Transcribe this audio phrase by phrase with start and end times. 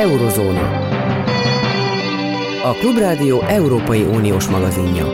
[0.00, 0.88] Eurozóna.
[2.62, 5.06] A Klubrádió Európai Uniós magazinja.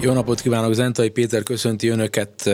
[0.00, 2.50] Jó napot kívánok, Zentai Péter köszönti Önöket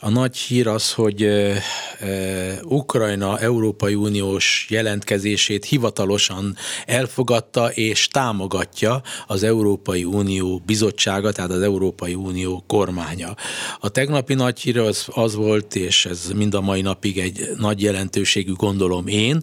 [0.00, 1.56] a nagy hír az, hogy uh,
[2.00, 6.56] uh, Ukrajna Európai Uniós jelentkezését hivatalosan
[6.86, 13.34] elfogadta és támogatja az Európai Unió bizottsága, tehát az Európai Unió kormánya.
[13.80, 17.82] A tegnapi nagy hír az, az volt, és ez mind a mai napig egy nagy
[17.82, 19.40] jelentőségű, gondolom én,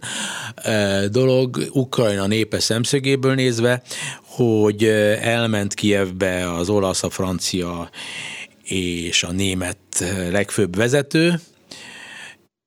[0.66, 3.82] uh, dolog Ukrajna népe szemszögéből nézve,
[4.36, 4.84] hogy
[5.20, 7.90] elment Kievbe az olasz, a francia
[8.68, 9.78] és a német
[10.30, 11.40] legfőbb vezető,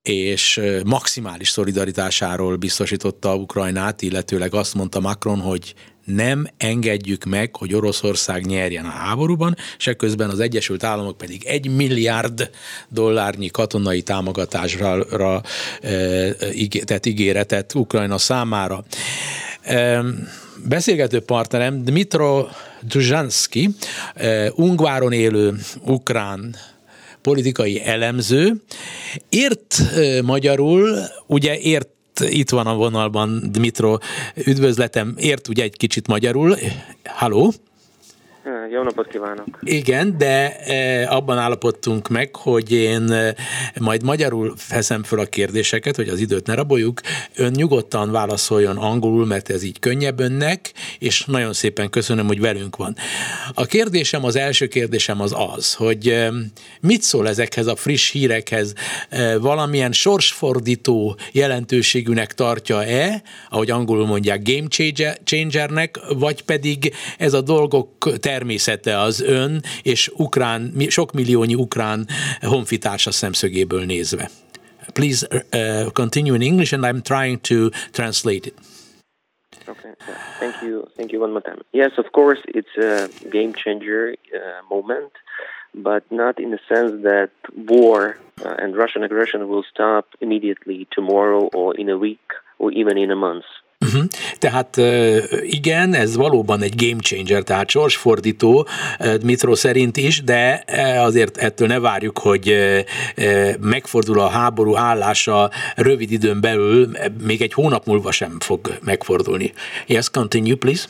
[0.01, 5.73] és maximális szolidaritásáról biztosította Ukrajnát, illetőleg azt mondta Macron, hogy
[6.05, 11.75] nem engedjük meg, hogy Oroszország nyerjen a háborúban, és ekközben az Egyesült Államok pedig egy
[11.75, 12.49] milliárd
[12.89, 15.41] dollárnyi katonai támogatásra
[15.81, 16.33] e,
[16.85, 18.83] tett ígéretet Ukrajna számára.
[19.61, 20.03] E,
[20.67, 22.47] beszélgető partnerem Dmitro
[22.81, 23.69] Dzsuzsanszki,
[24.13, 25.53] eh, Ungváron élő
[25.85, 26.55] ukrán
[27.21, 28.55] politikai elemző,
[29.29, 33.97] ért eh, magyarul, ugye ért itt van a vonalban Dmitro,
[34.35, 36.57] üdvözletem, ért ugye egy kicsit magyarul.
[37.03, 37.53] Halló?
[38.71, 39.59] Jó napot kívánok!
[39.61, 43.35] Igen, de e, abban állapodtunk meg, hogy én e,
[43.79, 47.01] majd magyarul feszem föl a kérdéseket, hogy az időt ne raboljuk.
[47.35, 52.75] Ön nyugodtan válaszoljon angolul, mert ez így könnyebb önnek, és nagyon szépen köszönöm, hogy velünk
[52.75, 52.95] van.
[53.53, 56.31] A kérdésem, az első kérdésem az az, hogy e,
[56.81, 58.73] mit szól ezekhez a friss hírekhez?
[59.39, 64.93] Valamilyen sorsfordító jelentőségűnek tartja-e, ahogy angolul mondják, game
[65.23, 67.89] changernek, vagy pedig ez a dolgok
[68.59, 72.07] természete az ön és ukrán, sok milliónyi ukrán
[72.41, 74.29] honfitársa szemszögéből nézve.
[74.93, 78.53] Please uh, continue in English and I'm trying to translate it.
[79.67, 79.93] Okay,
[80.39, 81.59] thank you, thank you one more time.
[81.71, 85.11] Yes, of course, it's a game changer uh, moment,
[85.73, 91.49] but not in the sense that war uh, and Russian aggression will stop immediately tomorrow
[91.53, 92.27] or in a week
[92.57, 93.45] or even in a month.
[93.85, 94.03] Uh-huh.
[94.37, 94.77] Tehát
[95.41, 98.67] igen, ez valóban egy game changer, tehát sorsfordító
[99.19, 100.63] Dmitro szerint is, de
[100.97, 102.55] azért ettől ne várjuk, hogy
[103.59, 106.89] megfordul a háború állása rövid időn belül,
[107.23, 109.53] még egy hónap múlva sem fog megfordulni.
[109.87, 110.85] Yes, continue, please.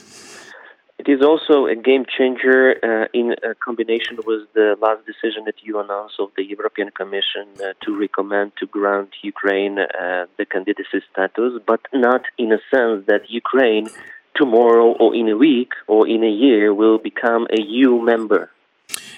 [0.99, 3.33] It is also a game changer uh, in
[3.63, 8.51] combination with the last decision that you announced of the European Commission uh, to recommend
[8.59, 13.87] to grant Ukraine uh, the candidacy status, but not in a sense that Ukraine
[14.35, 18.51] tomorrow or in a week or in a year will become a EU member.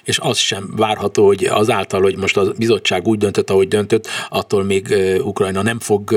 [0.04, 4.64] És az sem várható, hogy azáltal, hogy most a bizottság úgy döntött, ahogy döntött, attól
[4.64, 4.86] még
[5.24, 6.10] Ukrajna nem fog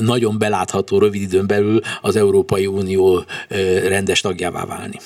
[0.00, 3.22] nagyon belátható rövid időn belül az Európai Unió
[3.88, 4.96] rendes tagjává válni.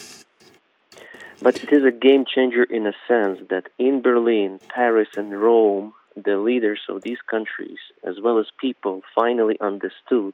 [1.42, 5.92] But it is a game changer in a sense that in Berlin, Paris, and Rome,
[6.22, 10.32] the leaders of these countries, as well as people, finally understood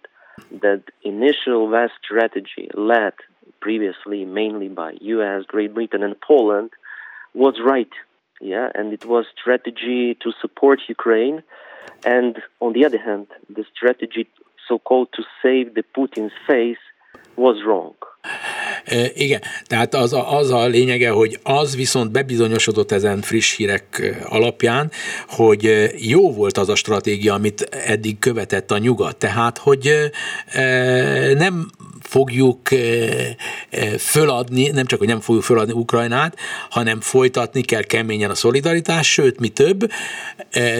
[0.61, 3.13] that initial vast strategy led
[3.59, 6.71] previously mainly by US, Great Britain, and Poland
[7.35, 7.91] was right.
[8.41, 11.43] Yeah, and it was strategy to support Ukraine,
[12.05, 14.29] and on the other hand, the strategy
[14.69, 16.79] so-called to save the Putin's face
[17.37, 17.95] was wrong.
[19.15, 24.91] Igen, tehát az a, az a lényege, hogy az viszont bebizonyosodott ezen friss hírek alapján,
[25.29, 29.17] hogy jó volt az a stratégia, amit eddig követett a nyugat.
[29.17, 30.11] Tehát, hogy
[31.35, 32.69] nem fogjuk
[33.99, 36.37] föladni, nem csak, hogy nem fogjuk föladni Ukrajnát,
[36.71, 39.91] hanem folytatni kell keményen a szolidaritás, sőt, mi több,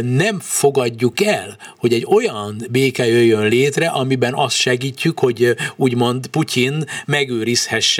[0.03, 6.85] nem fogadjuk el, hogy egy olyan béke jöjjön létre, amiben azt segítjük, hogy úgymond Putyin
[7.07, 7.92] megőrizhesse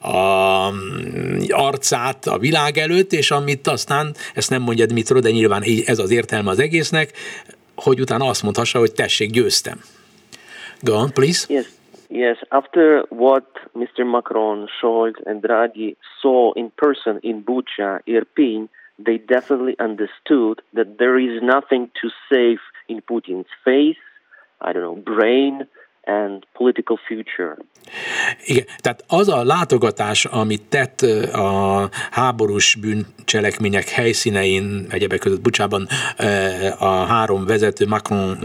[0.00, 5.62] a mm, arcát a világ előtt, és amit aztán, ezt nem mondja Dmitro, de nyilván
[5.84, 7.12] ez az értelme az egésznek,
[7.74, 9.80] hogy utána azt mondhassa, hogy tessék, győztem.
[10.80, 11.46] Go on, please.
[11.48, 11.66] Yes.
[12.12, 14.04] Yes, after what Mr.
[14.04, 21.18] Macron, Scholz, and Draghi saw in person in Bucha, Irpin, they definitely understood that there
[21.18, 22.58] is nothing to save
[22.88, 24.02] in Putin's face,
[24.60, 25.68] I don't know, brain,
[26.02, 27.56] and political future.
[28.44, 31.00] Igen, tehát az a látogatás, amit tett
[31.32, 35.88] a háborús bűncselekmények helyszínein, egyebek között Bucsában
[36.78, 38.38] a három vezető, Macron,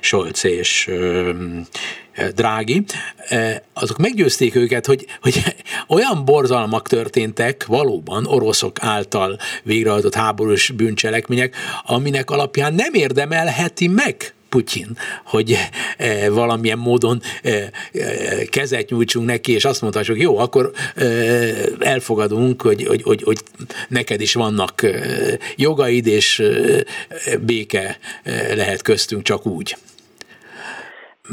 [0.00, 0.90] Scholz és
[2.34, 2.84] Drági,
[3.72, 5.42] azok meggyőzték őket, hogy, hogy
[5.96, 14.96] olyan borzalmak történtek valóban oroszok által végrehajtott háborús bűncselekmények, aminek alapján nem érdemelheti meg Putyin,
[15.24, 15.54] hogy
[15.98, 17.70] e, valamilyen módon e, e,
[18.50, 20.70] kezet nyújtsunk neki, és azt mondhassuk, jó, akkor
[21.78, 23.38] elfogadunk, hogy, hogy, hogy, hogy
[23.88, 24.72] neked is vannak
[25.56, 26.42] jogaid, és
[27.46, 27.98] béke
[28.54, 29.76] lehet köztünk csak úgy.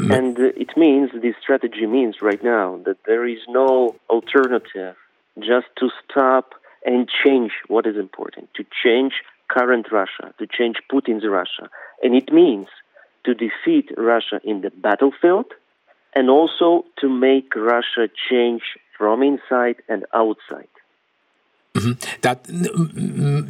[0.08, 4.94] And it means, this strategy means right now that there is no alternative
[5.38, 6.54] just to stop
[6.84, 9.12] and change what is important, to change
[9.48, 11.68] current Russia, to change Putin's Russia.
[12.02, 12.68] And it means
[13.22, 15.46] to defeat Russia in the battlefield
[16.14, 18.62] and also to make Russia change
[18.96, 20.68] from inside and outside.
[21.74, 21.96] Uh-huh.
[22.20, 22.48] Tehát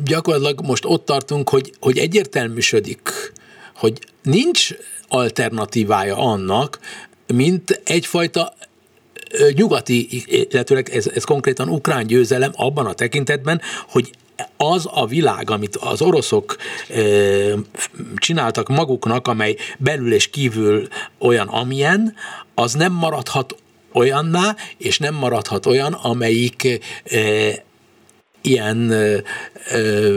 [0.04, 3.00] gyakorlatilag most ott tartunk, hogy, hogy egyértelműsödik,
[3.76, 4.69] hogy nincs
[5.08, 6.78] alternatívája annak,
[7.26, 8.52] mint egyfajta
[9.54, 14.10] nyugati, illetőleg ez, ez konkrétan ukrán győzelem abban a tekintetben, hogy
[14.56, 16.56] az a világ, amit az oroszok
[18.17, 20.87] csináltak maguknak, amely belül és kívül
[21.19, 22.15] olyan, amilyen,
[22.55, 23.56] az nem maradhat
[23.93, 26.81] olyanná, és nem maradhat olyan, amelyik
[28.43, 29.17] ilyen ö,
[29.73, 30.17] ö,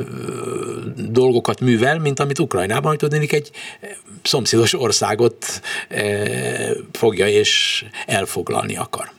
[1.11, 3.51] dolgokat művel, mint amit Ukrajnában, hogy tudnék egy
[4.23, 5.45] szomszédos országot
[5.89, 5.95] ö,
[6.91, 9.09] fogja és elfoglalni akar.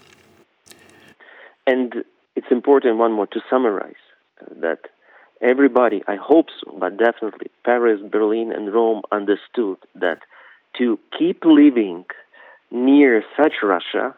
[1.64, 2.04] And
[2.34, 4.04] it's important one more to summarize
[4.60, 4.90] that
[5.40, 10.18] everybody, I hope so, but definitely Paris, Berlin, and Rome understood that
[10.78, 12.04] to keep living
[12.70, 14.14] near such Russia,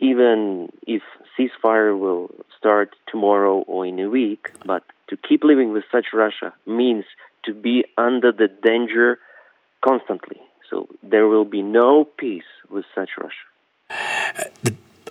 [0.00, 1.02] even if
[1.36, 6.52] ceasefire will start tomorrow or in a week, but to keep living with such Russia
[6.66, 7.04] means
[7.44, 9.18] to be under the danger
[9.80, 10.40] constantly.
[10.68, 13.46] So there will be no peace with such Russia.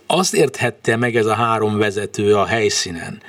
[0.07, 3.21] Azt érthette meg ez a három vezető a helyszínen,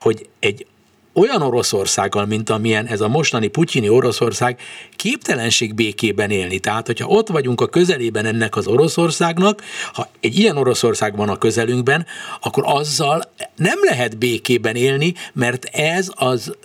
[0.00, 0.66] hogy egy
[1.12, 4.60] olyan Oroszországgal, mint amilyen ez a mostani putyini Oroszország,
[4.96, 6.58] képtelenség békében élni.
[6.58, 9.62] Tehát, hogyha ott vagyunk a közelében ennek az Oroszországnak,
[9.92, 12.06] ha egy ilyen Oroszország van a közelünkben,
[12.40, 13.22] akkor azzal
[13.56, 16.56] nem lehet békében élni, mert ez az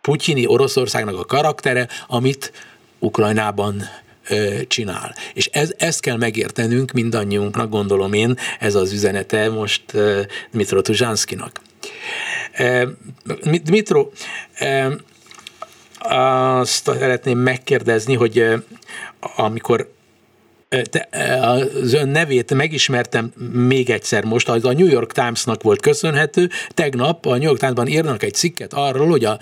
[0.00, 2.52] putyini Oroszországnak a karaktere, amit
[2.98, 3.82] Ukrajnában
[4.66, 5.14] csinál.
[5.34, 9.82] És ez, ezt kell megértenünk mindannyiunknak, gondolom én, ez az üzenete most
[10.52, 11.60] Dmitro Tuzsánszkinak.
[13.64, 14.10] Dmitro,
[15.98, 18.44] azt szeretném megkérdezni, hogy
[19.36, 19.92] amikor
[20.90, 21.08] te,
[21.40, 26.48] az ön nevét megismertem még egyszer most, az a New York Times-nak volt köszönhető.
[26.74, 29.38] Tegnap a New York Times-ban írnak egy cikket arról, hogy a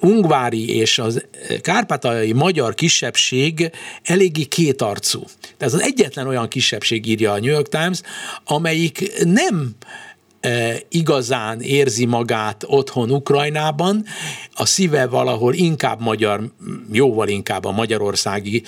[0.00, 1.26] ungvári és az
[1.60, 3.70] kárpátaljai magyar kisebbség
[4.02, 5.24] eléggé kétarcú.
[5.56, 8.00] Tehát az egyetlen olyan kisebbség írja a New York Times,
[8.44, 9.74] amelyik nem
[10.88, 14.04] igazán érzi magát otthon Ukrajnában,
[14.54, 16.52] a szíve valahol inkább magyar,
[16.92, 18.62] jóval inkább a magyarországi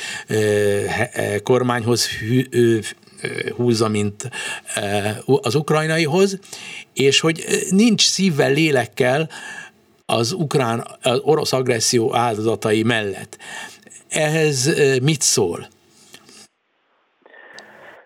[1.42, 2.08] kormányhoz
[3.56, 4.30] húzza, mint
[5.24, 6.38] az ukrajnaihoz,
[6.92, 9.30] és hogy nincs szívvel, lélekkel
[10.12, 13.38] az ukrán, az orosz agresszió áldozatai mellett.
[14.08, 14.58] Ehhez
[15.02, 15.66] mit szól?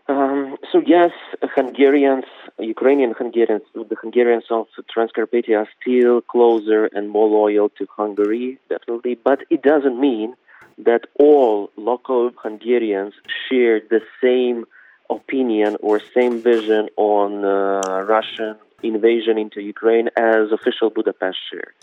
[0.06, 1.12] Um, so yes,
[1.54, 2.26] Hungarians
[2.58, 9.14] Ukrainian Hungarians, the Hungarians of Transcarpathia are still closer and more loyal to Hungary, definitely.
[9.14, 10.34] But it doesn't mean
[10.78, 13.14] that all local Hungarians
[13.48, 14.66] share the same
[15.10, 21.74] opinion or same vision on uh, Russian invasion into Ukraine as official Budapest shared.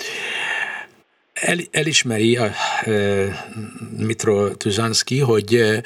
[1.33, 2.49] El, elismeri a
[2.85, 3.27] uh,
[3.97, 5.81] Mitro Tuzanski, hogy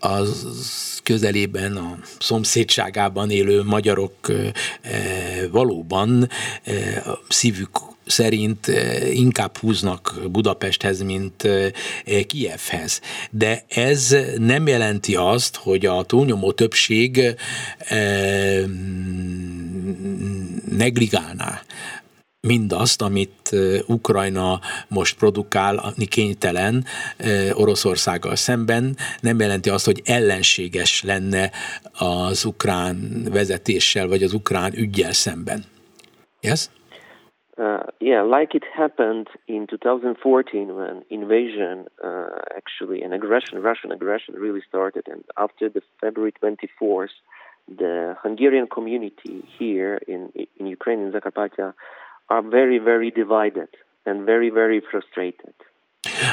[0.00, 4.14] az közelében, a szomszédságában élő magyarok
[5.50, 6.28] valóban
[7.28, 7.70] szívük
[8.10, 8.66] szerint
[9.12, 11.48] inkább húznak Budapesthez, mint
[12.26, 13.00] Kievhez.
[13.30, 17.34] De ez nem jelenti azt, hogy a túlnyomó többség
[20.70, 21.62] negligálná
[22.40, 26.84] mindazt, amit Ukrajna most produkálni kénytelen
[27.52, 31.50] Oroszországgal szemben, nem jelenti azt, hogy ellenséges lenne
[31.92, 35.64] az ukrán vezetéssel, vagy az ukrán ügyjel szemben.
[36.40, 36.68] Yes?
[37.60, 44.34] Uh, yeah, like it happened in 2014 when invasion, uh, actually, an aggression, Russian aggression
[44.34, 45.06] really started.
[45.08, 47.10] And after the February 24th,
[47.68, 51.74] the Hungarian community here in, in Ukraine, in Zakarpattia,
[52.30, 53.68] are very, very divided
[54.06, 55.52] and very, very frustrated.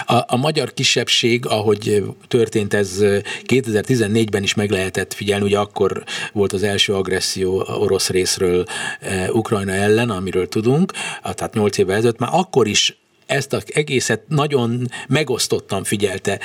[0.05, 2.97] A, a magyar kisebbség, ahogy történt ez
[3.45, 8.65] 2014-ben is meg lehetett figyelni, ugye akkor volt az első agresszió orosz részről
[8.99, 12.97] e, Ukrajna ellen, amiről tudunk, tehát 8 évvel ezelőtt, már akkor is
[13.27, 16.39] ezt az egészet nagyon megosztottan figyelte.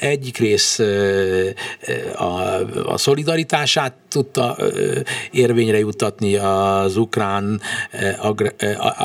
[0.00, 0.78] Egyik rész
[2.14, 4.56] a, a szolidaritását tudta
[5.30, 7.60] érvényre juttatni az ukrán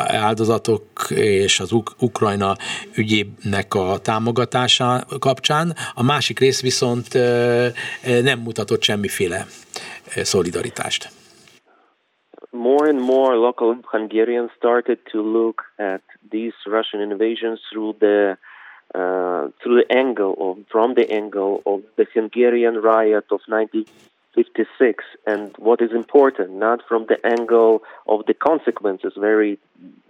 [0.07, 2.55] áldozatok és az Ukrajna
[2.95, 7.13] ügyének a támogatása kapcsán, a másik rész viszont
[8.23, 9.45] nem mutatott semmiféle
[10.23, 11.09] szolidaritást.
[12.59, 18.37] more and more local Hungarians started to look at these Russian invasions through the
[18.93, 25.55] uh, through the angle of from the angle of the Hungarian riot of 1956, and
[25.57, 29.59] what is important, not from the angle of the consequences, very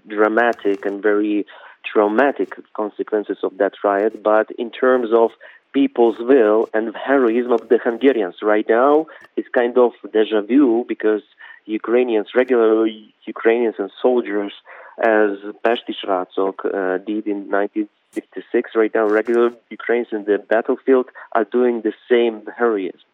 [0.08, 1.46] dramatic and very
[1.86, 5.32] traumatic consequences of that riot, but in terms of
[5.74, 8.36] people's will and heroism of the Hungarians.
[8.42, 11.22] Right now, it's kind of deja vu because
[11.66, 12.88] Ukrainians, regular
[13.26, 14.54] Ukrainians and soldiers,
[15.00, 18.76] as Pesti Srácok uh, did in 1956.
[18.76, 23.08] Right now, regular Ukrainians in the battlefield are doing the same heroism.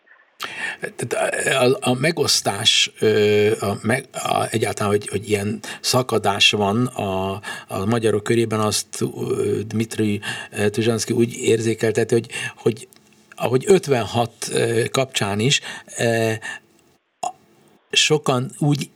[1.60, 2.92] A, a megosztás,
[3.60, 7.32] a, meg, a, egyáltalán, hogy, hogy ilyen szakadás van a,
[7.68, 9.04] a magyarok körében, azt
[9.68, 10.22] Dmitri
[10.72, 12.88] Tuzsanszki úgy érzékelteti, hogy, hogy
[13.36, 14.32] ahogy 56
[14.92, 15.62] kapcsán is,
[17.92, 18.89] sokan úgy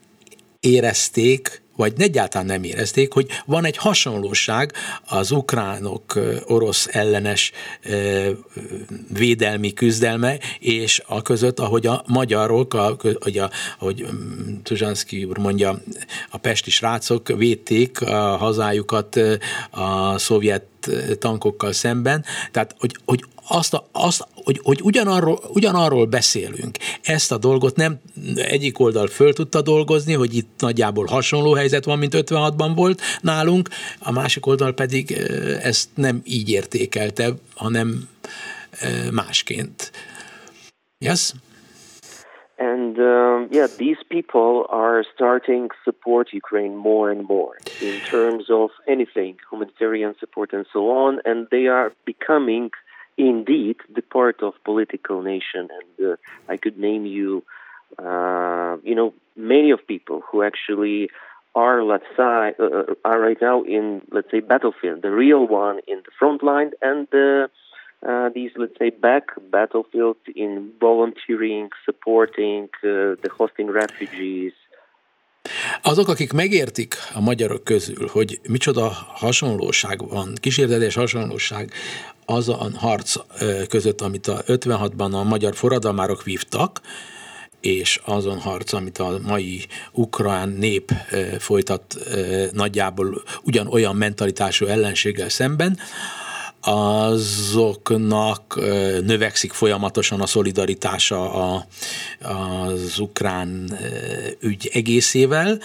[0.60, 4.74] érezték, vagy egyáltalán nem érezték, hogy van egy hasonlóság
[5.08, 7.52] az ukránok orosz ellenes
[9.14, 15.82] védelmi küzdelme, és a között, ahogy a magyarok, ahogy, a, ahogy mm, Tuzsanszki úr mondja,
[16.30, 19.20] a pesti srácok védték a hazájukat
[19.70, 20.66] a szovjet
[21.20, 26.78] tankokkal szemben, tehát hogy, hogy azt, a, azt hogy, hogy ugyanarról, ugyanarról beszélünk.
[27.02, 28.00] Ezt a dolgot nem
[28.36, 33.70] egyik oldal föl tudta dolgozni, hogy itt nagyjából hasonló helyzet van, mint 56-ban volt nálunk,
[34.00, 35.12] a másik oldal pedig
[35.62, 38.10] ezt nem így értékelte, hanem
[39.12, 39.92] másként.
[40.98, 41.34] Yes?
[42.58, 48.72] And um, yeah, these people are starting support Ukraine more and more in terms of
[48.86, 52.70] anything, humanitarian support and so on, and they are becoming
[53.20, 55.68] indeed the part of political nation.
[55.78, 56.16] And uh,
[56.48, 57.44] I could name you,
[58.00, 61.10] uh, you know, many of people who actually
[61.54, 65.80] are, let's say, uh, uh, are right now in, let's say, battlefield, the real one
[65.88, 67.50] in the front line, and the
[68.08, 74.54] uh, these, let's say, back battlefield in volunteering, supporting uh, the hosting refugees,
[75.82, 81.72] Azok, akik megértik a magyarok közül, hogy micsoda hasonlóság van, kísértetés hasonlóság
[82.30, 83.16] az a harc
[83.70, 86.82] között, amit a 56-ban a magyar forradalmárok vívtak,
[87.62, 90.92] és azon harc, amit a mai ukrán nép
[91.40, 91.98] folytat
[92.52, 95.80] nagyjából ugyanolyan mentalitású ellenséggel szemben,
[96.62, 98.56] azoknak
[99.06, 101.66] növekszik folyamatosan a szolidaritása a,
[102.22, 103.78] az ukrán
[104.40, 105.60] ügy egészével,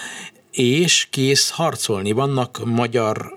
[0.53, 2.13] és kész harcolni.
[2.13, 3.35] Vannak magyar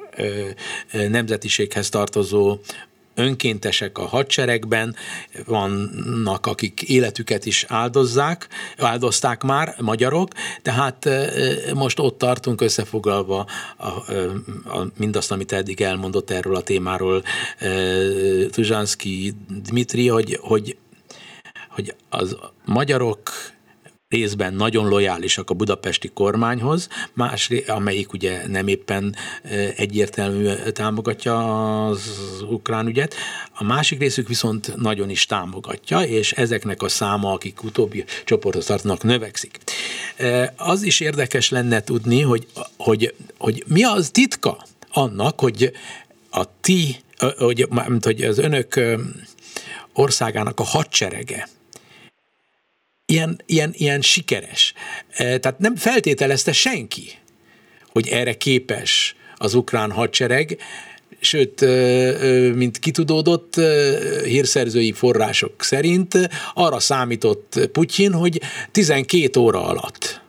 [0.91, 2.57] nemzetiséghez tartozó
[3.17, 4.95] önkéntesek a hadseregben,
[5.45, 8.47] vannak, akik életüket is áldozzák,
[8.77, 10.31] áldozták már, magyarok,
[10.61, 11.09] tehát
[11.73, 13.45] most ott tartunk összefoglalva
[13.77, 17.23] a, a, mindazt, amit eddig elmondott erről a témáról
[18.49, 19.33] Tuzsánszki
[19.63, 20.77] Dmitri, hogy, hogy,
[21.69, 23.31] hogy az magyarok
[24.09, 29.15] részben nagyon lojálisak a budapesti kormányhoz, más, amelyik ugye nem éppen
[29.75, 32.01] egyértelmű támogatja az
[32.49, 33.15] ukrán ügyet,
[33.53, 39.03] a másik részük viszont nagyon is támogatja, és ezeknek a száma, akik utóbbi csoporthoz tartanak,
[39.03, 39.57] növekszik.
[40.57, 42.47] Az is érdekes lenne tudni, hogy,
[42.77, 45.71] hogy, hogy mi az titka annak, hogy
[46.31, 46.95] a ti,
[47.37, 47.67] hogy,
[48.01, 48.79] hogy az önök
[49.93, 51.47] országának a hadserege
[53.11, 54.73] ilyen, ilyen, ilyen sikeres.
[55.09, 57.11] E, tehát nem feltételezte senki,
[57.91, 60.57] hogy erre képes az ukrán hadsereg,
[61.19, 63.55] sőt, e, e, mint kitudódott
[64.23, 70.21] hírszerzői források szerint arra számított Putyin, hogy 12 óra alatt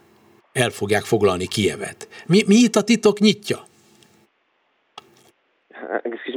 [0.53, 2.07] el fogják foglalni Kievet.
[2.25, 3.67] Mi, mi itt a titok nyitja?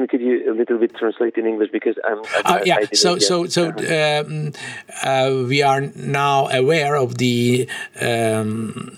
[0.09, 2.19] Could you a little bit translate in English because I'm.
[2.45, 2.77] I, uh, yeah.
[2.81, 4.53] I so so so um,
[5.03, 7.69] uh, we are now aware of the.
[8.01, 8.97] Um,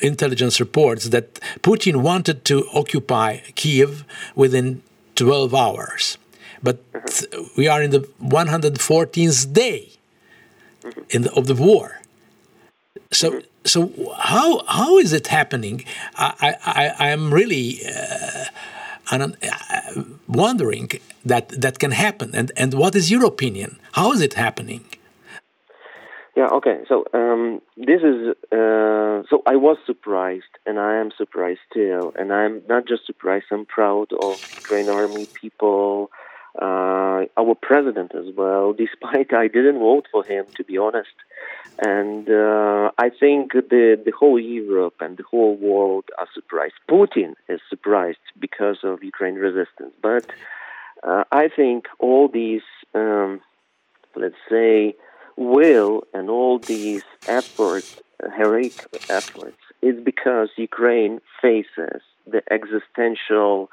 [0.00, 4.04] intelligence reports that Putin wanted to occupy Kiev
[4.34, 4.82] within
[5.14, 6.18] 12 hours.
[6.62, 7.42] But mm-hmm.
[7.56, 9.90] we are in the 114th day
[10.82, 11.00] mm-hmm.
[11.10, 12.00] in the, of the war.
[13.12, 13.40] So, mm-hmm.
[13.64, 15.84] so how how is it happening?
[16.16, 18.44] I I, I am really uh,
[19.10, 20.90] uh, wondering
[21.24, 22.34] that that can happen.
[22.34, 23.78] And and what is your opinion?
[23.92, 24.84] How is it happening?
[26.36, 26.48] Yeah.
[26.58, 26.78] Okay.
[26.88, 28.18] So um, this is.
[28.52, 32.12] Uh, so I was surprised, and I am surprised still.
[32.18, 33.46] And I'm not just surprised.
[33.50, 36.10] I'm proud of Ukraine Army people,
[36.60, 38.72] uh, our president as well.
[38.84, 41.14] Despite I didn't vote for him, to be honest.
[41.80, 46.74] And uh, I think the the whole Europe and the whole world are surprised.
[46.90, 50.26] Putin is surprised because of Ukraine resistance, but
[51.02, 52.62] uh, I think all these,
[52.94, 53.40] um,
[54.16, 54.96] let's say
[55.36, 58.00] will and all these efforts,
[58.36, 63.70] heroic efforts, is because Ukraine faces the existential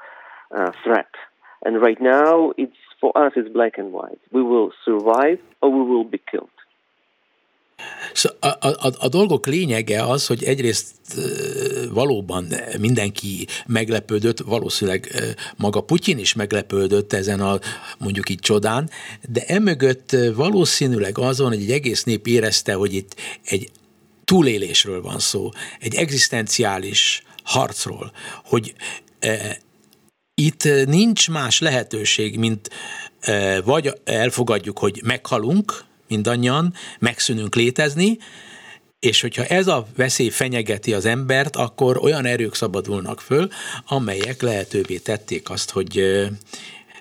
[0.56, 1.12] uh, threat.
[1.60, 4.20] And right now, it's for us, it's black and white.
[4.30, 6.56] We will survive or we will be killed.
[8.40, 10.94] A, a, a dolgok lényege az, hogy egyrészt
[11.92, 12.46] valóban
[12.80, 15.06] mindenki meglepődött, valószínűleg
[15.56, 17.58] maga Putyin is meglepődött ezen a
[17.98, 18.90] mondjuk itt csodán,
[19.30, 23.70] de emögött valószínűleg azon, hogy egy egész nép érezte, hogy itt egy
[24.24, 25.48] túlélésről van szó,
[25.80, 28.12] egy egzisztenciális harcról,
[28.44, 28.74] hogy
[30.42, 32.70] itt nincs más lehetőség, mint
[33.64, 38.18] vagy elfogadjuk, hogy meghalunk, mindannyian, megszűnünk létezni,
[38.98, 43.48] és hogyha ez a veszély fenyegeti az embert, akkor olyan erők szabadulnak föl,
[43.86, 46.02] amelyek lehetővé tették azt, hogy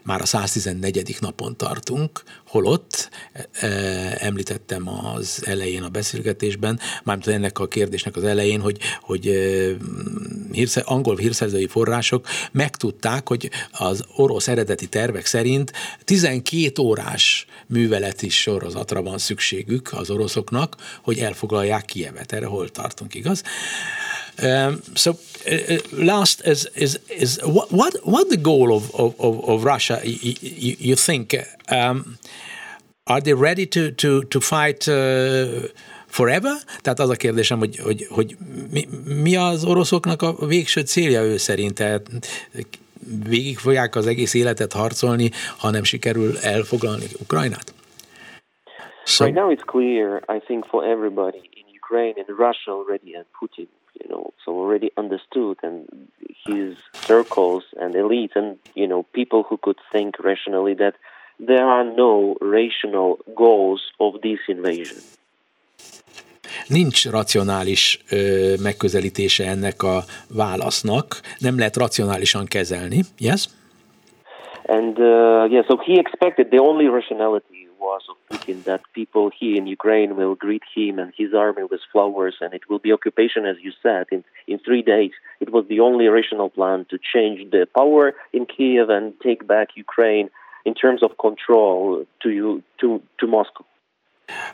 [0.06, 1.18] már a 114.
[1.20, 3.10] napon tartunk, holott
[3.52, 3.68] e,
[4.20, 9.72] említettem az elején a beszélgetésben, mármint ennek a kérdésnek az elején, hogy, hogy e,
[10.52, 15.72] hírsze, angol hírszerzői források megtudták, hogy az orosz eredeti tervek szerint
[16.04, 22.32] 12 órás műveleti sorozatra van szükségük az oroszoknak, hogy elfoglalják Kievet.
[22.32, 23.44] Erre hol tartunk, igaz?
[24.44, 29.64] Um, so uh, last is is is what what what the goal of of, of
[29.64, 31.36] Russia you, you think
[31.72, 32.18] um,
[33.08, 35.70] are they ready to to to fight uh,
[36.08, 36.54] forever?
[36.82, 38.38] Tehát az a kérdésem, hogy, hogy, hogy
[38.72, 38.88] mi,
[39.24, 41.74] mi az oroszoknak a végső célja ő szerint?
[41.74, 42.10] Tehát
[43.30, 47.74] végig fogják az egész életet harcolni, ha nem sikerül elfoglalni Ukrajnát?
[49.06, 53.26] So, right now it's clear, I think, for everybody in Ukraine and Russia already and
[53.40, 53.68] Putin,
[54.00, 55.80] you know, so already understood and
[56.44, 60.96] his circles and elites and, you know, people who could think rationally that
[61.40, 64.98] there are no rational goals of this invasion.
[66.68, 73.02] Nincs racionális ö, megközelítése ennek a válasznak, nem lehet racionálisan kezelni.
[73.18, 73.50] Yes?
[74.68, 77.55] And uh, yeah, so he expected the only rationality
[77.88, 78.18] was of
[78.66, 82.64] that people here in Ukraine will greet him and his army with flowers, and it
[82.70, 85.14] will be occupation, as you said, in, in three days.
[85.40, 88.06] It was the only rational plan to change the power
[88.38, 90.30] in Kiev and take back Ukraine
[90.66, 92.88] in terms of control to to
[93.20, 93.66] to Moscow.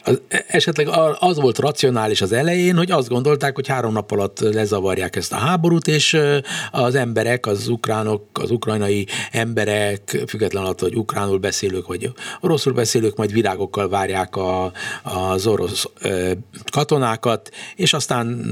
[0.04, 0.88] Az, esetleg
[1.20, 5.36] az volt racionális az elején, hogy azt gondolták, hogy három nap alatt lezavarják ezt a
[5.36, 6.18] háborút, és
[6.72, 13.16] az emberek, az ukránok, az ukrajnai emberek, független attól, hogy ukránul beszélők, vagy oroszul beszélők,
[13.16, 14.72] majd virágokkal várják a,
[15.04, 15.86] az orosz
[16.72, 18.44] katonákat, és aztán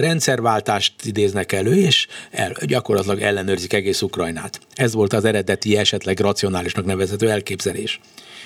[0.00, 4.60] rendszerváltást idéznek elő, és el, gyakorlatilag ellenőrzik egész Ukrajnát.
[4.74, 8.00] Ez volt az eredeti, esetleg racionálisnak nevezhető elképzelés.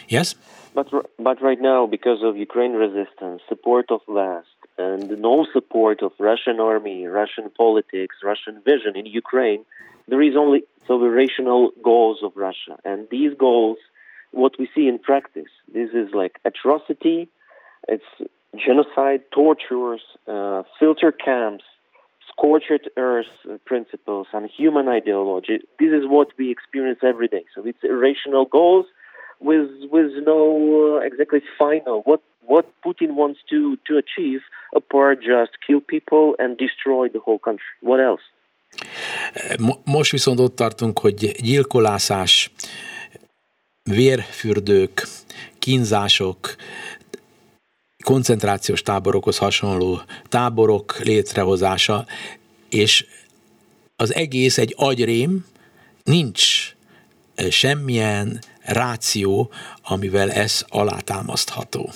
[0.09, 0.37] Yes?
[0.75, 6.13] But but right now, because of Ukraine resistance, support of West, and no support of
[6.19, 9.65] Russian army, Russian politics, Russian vision in Ukraine,
[10.09, 13.79] there is only so the rational goals of Russia, and these goals,
[14.33, 17.29] what we see in practice, this is like atrocity,
[17.89, 18.11] it's
[18.57, 21.65] genocide, tortures, uh, filter camps,
[22.31, 23.27] scorched earth
[23.67, 25.59] principles, and human ideology.
[25.79, 27.45] This is what we experience every day.
[27.55, 28.87] So it's irrational goals
[29.43, 30.41] with with no
[30.97, 34.43] uh, exactly final what what Putin wants to to achieve
[34.75, 37.75] apart just kill people and destroy the whole country.
[37.81, 38.23] What else?
[39.85, 42.51] Most viszont ott tartunk, hogy gyilkolászás,
[43.83, 45.03] vérfürdők,
[45.59, 46.55] kínzások,
[48.05, 52.07] koncentrációs táborokhoz hasonló táborok létrehozása,
[52.71, 53.07] és
[53.97, 55.45] az egész egy agyrém,
[56.05, 56.75] nincs
[57.51, 59.51] semmilyen ráció,
[59.83, 61.91] amivel ez alátámasztható.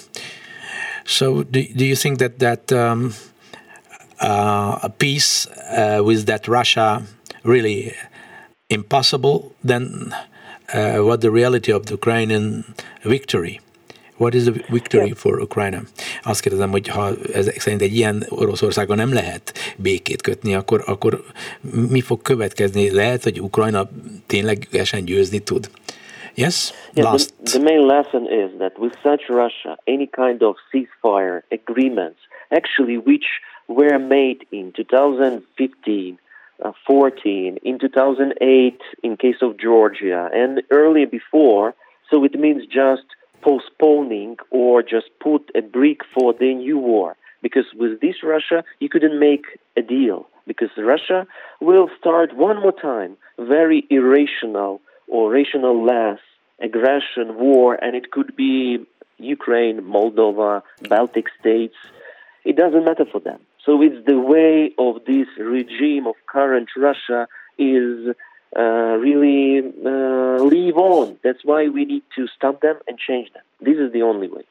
[1.04, 3.14] So do, do you think that that um,
[4.20, 7.02] uh, a peace uh, with that Russia
[7.42, 7.94] really
[8.66, 9.52] impossible?
[9.64, 10.12] Then
[10.74, 12.64] uh, what the reality of the Ukrainian
[13.04, 13.60] victory.
[14.18, 15.82] What is the victory for Ukraine?
[16.22, 21.24] Azt kérdezem, hogy ha ezek szerint egy ilyen Oroszországgal nem lehet békét kötni, akkor, akkor
[21.88, 22.90] mi fog következni?
[22.90, 23.90] Lehet, hogy Ukrajna
[24.26, 25.70] ténylegesen győzni tud?
[26.36, 27.32] Yes, last.
[27.44, 32.18] The, the main lesson is that with such Russia, any kind of ceasefire agreements,
[32.52, 33.24] actually which
[33.68, 36.18] were made in 2015,
[36.62, 41.74] uh, 14, in 2008 in case of Georgia, and earlier before.
[42.10, 43.04] So it means just
[43.40, 47.16] postponing or just put a brick for the new war.
[47.42, 49.44] Because with this Russia, you couldn't make
[49.76, 50.26] a deal.
[50.46, 51.26] Because Russia
[51.60, 56.18] will start one more time very irrational or rational less
[56.60, 58.84] aggression war, and it could be
[59.18, 61.76] Ukraine, Moldova, Baltic states.
[62.44, 63.40] It doesn't matter for them.
[63.64, 67.26] So it's the way of this regime of current Russia
[67.58, 68.14] is
[68.56, 71.18] uh, really uh, live on.
[71.24, 73.42] That's why we need to stop them and change them.
[73.60, 74.44] This is the only way.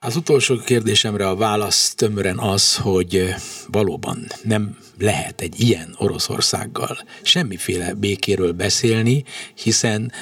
[0.00, 3.34] Az utolsó kérdésemre a válasz tömören az, hogy
[3.66, 10.12] valóban nem lehet egy ilyen Oroszországgal semmiféle békéről beszélni, hiszen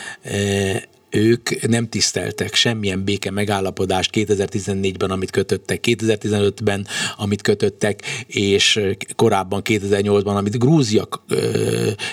[1.10, 6.86] ők nem tiszteltek semmilyen béke megállapodást 2014-ben, amit kötöttek, 2015-ben,
[7.16, 8.80] amit kötöttek, és
[9.16, 11.08] korábban 2008-ban, amit Grúzia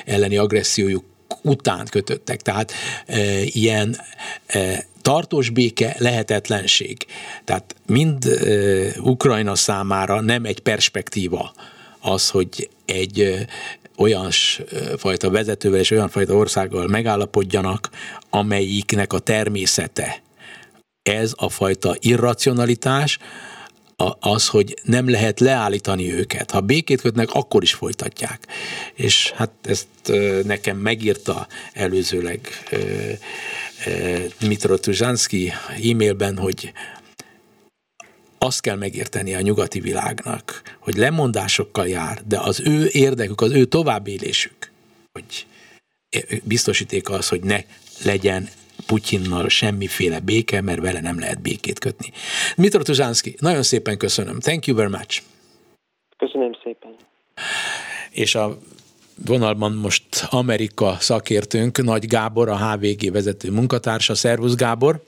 [0.06, 2.42] elleni agressziójuk után kötöttek.
[2.42, 2.72] Tehát
[3.06, 3.98] e, ilyen
[4.46, 7.06] e, tartós béke lehetetlenség.
[7.44, 8.48] Tehát mind e,
[9.00, 11.54] Ukrajna számára nem egy perspektíva
[12.00, 13.48] az, hogy egy
[13.98, 14.30] olyan
[14.98, 17.90] fajta vezetővel és olyan fajta országgal megállapodjanak,
[18.30, 20.22] amelyiknek a természete
[21.04, 23.20] ez a fajta irracionalitás,
[24.20, 26.52] az, hogy nem lehet leállítani őket.
[26.52, 28.48] Ha békét kötnek, akkor is folytatják.
[28.94, 29.88] És hát ezt
[30.46, 32.48] nekem megírta előzőleg
[34.40, 35.52] Dmitro Tuzsanski
[35.92, 36.72] e-mailben, hogy
[38.38, 43.66] azt kell megérteni a nyugati világnak, hogy lemondásokkal jár, de az ő érdekük, az ő
[43.66, 44.72] továbbélésük,
[45.12, 45.46] hogy
[46.44, 47.60] biztosíték az, hogy ne
[48.04, 48.50] legyen
[48.86, 52.12] Putyinnal semmiféle béke, mert vele nem lehet békét kötni.
[52.56, 54.40] Mitro Tuzsánszki, nagyon szépen köszönöm.
[54.40, 55.22] Thank you very much.
[56.18, 56.96] Köszönöm szépen.
[58.12, 58.58] És a
[59.26, 64.16] vonalban most Amerika szakértőnk, Nagy Gábor, a HVG vezető munkatársa.
[64.16, 65.04] Szervusz Gábor!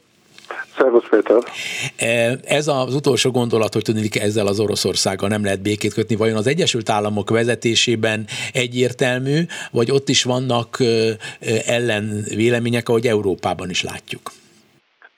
[0.77, 1.37] Szervusz Péter!
[1.97, 6.15] E, ez az utolsó gondolat, hogy tudni ezzel az Oroszországgal nem lehet békét kötni.
[6.15, 9.39] Vajon az Egyesült Államok vezetésében egyértelmű,
[9.71, 10.77] vagy ott is vannak
[11.65, 14.21] ellen vélemények, ahogy Európában is látjuk?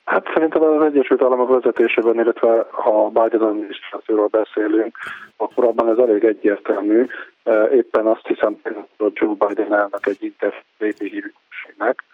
[0.04, 4.96] Hát szerintem az Egyesült Államok vezetésében, illetve ha Biden adminisztrációról beszélünk,
[5.36, 7.06] akkor abban ez elég egyértelmű.
[7.72, 12.04] Éppen azt hiszem, hogy Joe Biden elnök egy intervédi hírűségnek,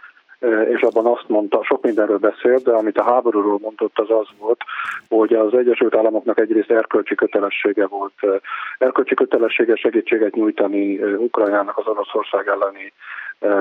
[0.75, 4.61] és abban azt mondta, sok mindenről beszélt, de amit a háborúról mondott, az az volt,
[5.09, 8.43] hogy az Egyesült Államoknak egyrészt erkölcsi kötelessége volt,
[8.79, 12.93] erkölcsi kötelessége segítséget nyújtani Ukrajnának az Oroszország elleni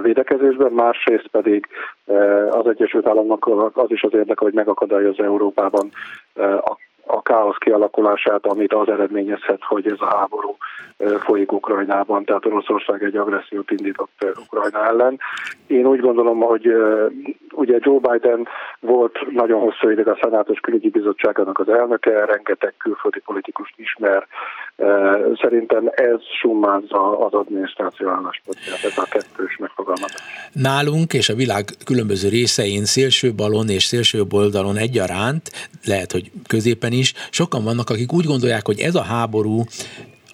[0.02, 1.68] védekezésben, másrészt pedig
[2.50, 5.90] az Egyesült Államoknak az is az érdeke, hogy megakadályozza Európában
[6.36, 10.58] a a káosz kialakulását, amit az eredményezhet, hogy ez a háború
[11.20, 15.20] folyik Ukrajnában, tehát Oroszország egy agressziót indított Ukrajna ellen.
[15.68, 16.74] Én úgy gondolom, hogy
[17.52, 18.48] ugye Joe Biden
[18.80, 24.28] volt nagyon hosszú ideig a Szenátus Külügyi Bizottságának az elnöke, rengeteg külföldi politikust ismer.
[25.42, 30.22] Szerintem ez summázza az adminisztráció álláspontját, ez a kettős megfogalmazás.
[30.52, 36.92] Nálunk és a világ különböző részein szélső balon és szélső oldalon egyaránt, lehet, hogy középen
[36.92, 39.64] is, sokan vannak, akik úgy gondolják, hogy ez a háború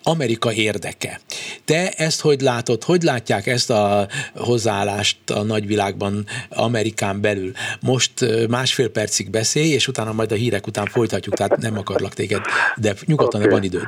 [0.04, 1.20] Amerika érdeke.
[1.66, 7.52] Te ezt hogy látod, hogy látják ezt a hozzáállást a nagyvilágban Amerikán belül?
[7.82, 8.14] Most
[8.50, 12.42] másfél percig beszélj, és utána majd a hírek után folytatjuk, tehát nem akarlak téged,
[12.76, 13.54] de nyugodtan okay.
[13.54, 13.88] van időd.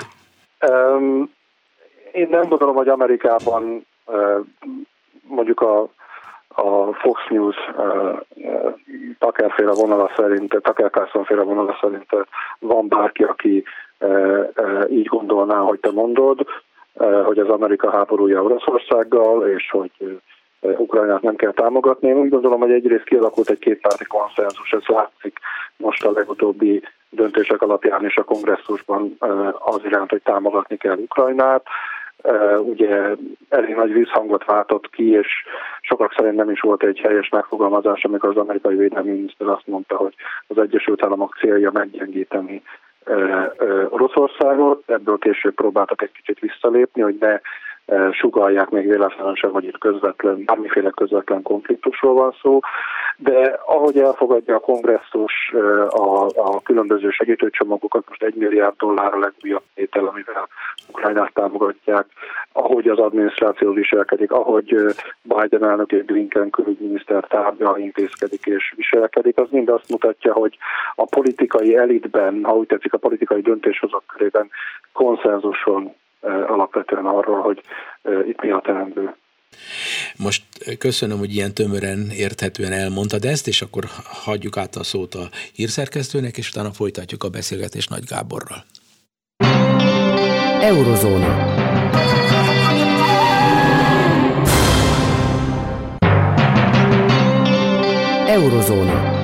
[2.11, 3.85] Én nem gondolom, hogy Amerikában
[5.27, 5.89] mondjuk a
[6.55, 8.73] a Fox News uh, uh,
[9.19, 12.09] Tucker vonala szerint, Tucker Carlson féle vonala szerint
[12.59, 13.63] van bárki, aki
[14.89, 16.45] így gondolná, hogy te mondod,
[17.25, 20.21] hogy az Amerika háborúja Oroszországgal, és hogy
[20.61, 22.07] Ukrajnát nem kell támogatni.
[22.07, 25.39] Én úgy gondolom, hogy egyrészt kialakult egy kétpárti konszenzus, ez látszik
[25.77, 29.15] most a legutóbbi döntések alapján is a kongresszusban
[29.59, 31.65] az iránt, hogy támogatni kell Ukrajnát
[32.59, 33.15] ugye
[33.49, 35.27] elég nagy vízhangot váltott ki, és
[35.81, 39.95] sokak szerint nem is volt egy helyes megfogalmazás, amikor az amerikai védelmi miniszter azt mondta,
[39.95, 40.13] hogy
[40.47, 42.61] az Egyesült Államok célja meggyengíteni
[43.89, 47.39] Oroszországot, ebből később próbáltak egy kicsit visszalépni, hogy ne
[48.11, 52.59] sugalják még véletlenül sem, hogy itt közvetlen, bármiféle közvetlen konfliktusról van szó,
[53.17, 55.53] de ahogy elfogadja a kongresszus
[55.89, 60.47] a, a különböző segítőcsomagokat, most egy milliárd dollár a legújabb tétel, amivel
[60.89, 62.05] Ukrajnát támogatják,
[62.51, 64.75] ahogy az adminisztráció viselkedik, ahogy
[65.21, 70.57] Biden elnök és Blinken külügyminiszter tárgya intézkedik és viselkedik, az mind azt mutatja, hogy
[70.95, 74.49] a politikai elitben, ha úgy tetszik, a politikai döntéshozók körében
[74.93, 75.93] konszenzuson
[76.47, 77.61] alapvetően arról, hogy
[78.27, 79.15] itt mi a teendő.
[80.17, 80.43] Most
[80.77, 83.83] köszönöm, hogy ilyen tömören érthetően elmondtad ezt, és akkor
[84.23, 88.63] hagyjuk át a szót a hírszerkesztőnek, és utána folytatjuk a beszélgetést Nagy Gáborral.
[90.61, 91.59] Eurozóna.
[98.27, 99.19] Eurozóna.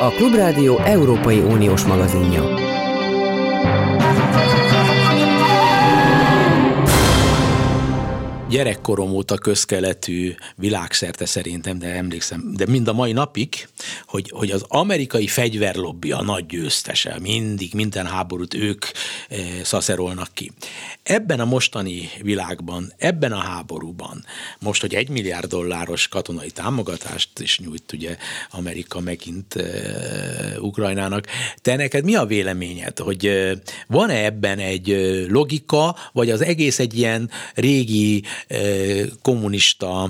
[0.00, 2.65] A Klubrádió Európai Uniós magazinja.
[8.48, 13.68] Gyerekkorom óta közkeletű világszerte szerintem, de emlékszem, de mind a mai napig,
[14.06, 18.84] hogy, hogy az amerikai fegyverlobbi a nagy győztese, mindig minden háborút ők
[19.28, 20.52] e, szaszerolnak ki.
[21.02, 24.24] Ebben a mostani világban, ebben a háborúban,
[24.58, 28.16] most, hogy egy milliárd dolláros katonai támogatást is nyújt ugye
[28.50, 29.64] Amerika megint e,
[30.60, 31.26] Ukrajnának,
[31.62, 33.56] te neked mi a véleményed, hogy e,
[33.86, 34.86] van-e ebben egy
[35.28, 38.24] logika, vagy az egész egy ilyen régi
[39.22, 40.08] kommunista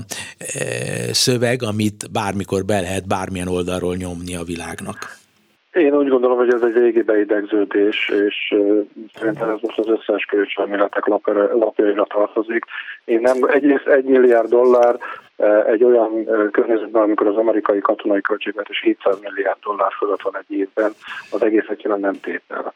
[1.11, 4.99] szöveg, amit bármikor be lehet bármilyen oldalról nyomni a világnak.
[5.73, 8.55] Én úgy gondolom, hogy ez egy régi beidegződés, és
[9.15, 11.07] szerintem ez most az összes költségméletek
[11.53, 12.65] lapjaira tartozik.
[13.05, 14.99] Én nem, egyrészt egy milliárd dollár
[15.67, 20.93] egy olyan környezetben, amikor az amerikai katonai költségvetés 700 milliárd dollár fölött van egy évben,
[21.31, 22.75] az egész egyszerűen nem tétel.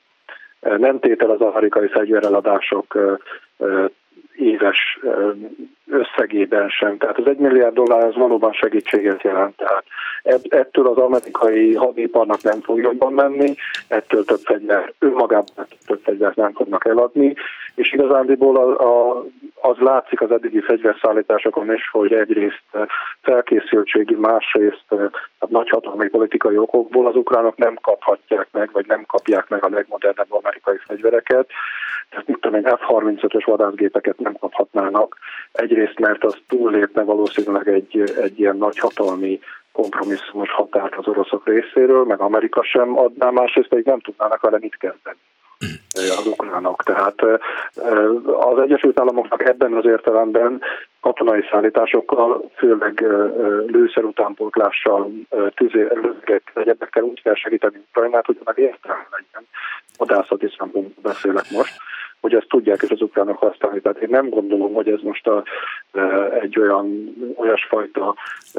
[0.61, 2.99] Nem tétel az amerikai fegyvereladások
[4.41, 4.99] éves
[5.91, 6.97] összegében sem.
[6.99, 9.57] Tehát az egy milliárd dollár az valóban segítséget jelent.
[9.57, 9.85] Tehát
[10.49, 13.55] ettől az amerikai hadiparnak nem fog jobban menni,
[13.89, 17.35] ettől több fegyver, önmagában több fegyvert nem fognak eladni,
[17.75, 19.25] és igazándiból a, a,
[19.61, 22.63] az látszik az eddigi fegyverszállításokon is, hogy egyrészt
[23.23, 24.85] felkészültségi, másrészt
[25.39, 30.33] a nagyhatalmi politikai okokból az ukránok nem kaphatják meg, vagy nem kapják meg a legmodernebb
[30.33, 31.49] amerikai fegyvereket.
[32.11, 35.17] Tehát mit tudom én, F-35-ös vadászgépeket nem kaphatnának.
[35.53, 39.41] Egyrészt, mert az túllépne valószínűleg egy, egy ilyen nagyhatalmi
[39.73, 44.77] kompromisszumos határt az oroszok részéről, meg Amerika sem adná, másrészt pedig nem tudnának vele mit
[44.77, 45.19] kezdeni
[46.19, 46.83] az ukránok.
[46.83, 47.23] Tehát
[48.41, 50.61] az Egyesült Államoknak ebben az értelemben
[51.01, 53.01] katonai szállításokkal, főleg
[53.67, 55.11] lőszer utánpótlással,
[55.55, 59.49] tüzérlőket, egyebekkel úgy kell segíteni Ukrajnát, hogy meg értelme legyen.
[59.97, 61.73] Vadászati szempontból beszélek most
[62.21, 63.81] hogy ezt tudják és az ukránok használni.
[63.81, 65.43] Tehát én nem gondolom, hogy ez most a,
[66.41, 68.15] egy olyan olyasfajta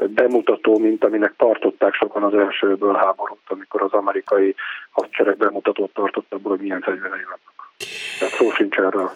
[0.06, 4.54] bemutató, mint aminek tartották sokan az elsőből háborút, amikor az amerikai
[4.90, 7.72] hadsereg bemutatót tartott abból, hogy milyen fegyverei vannak.
[8.18, 9.10] Tehát szó sincs erről.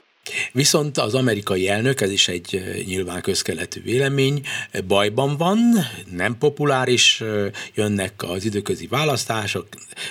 [0.52, 4.42] Viszont az amerikai elnök, ez is egy nyilván közkeletű vélemény,
[4.86, 5.58] bajban van,
[6.10, 7.22] nem populáris,
[7.74, 9.66] jönnek az időközi választások,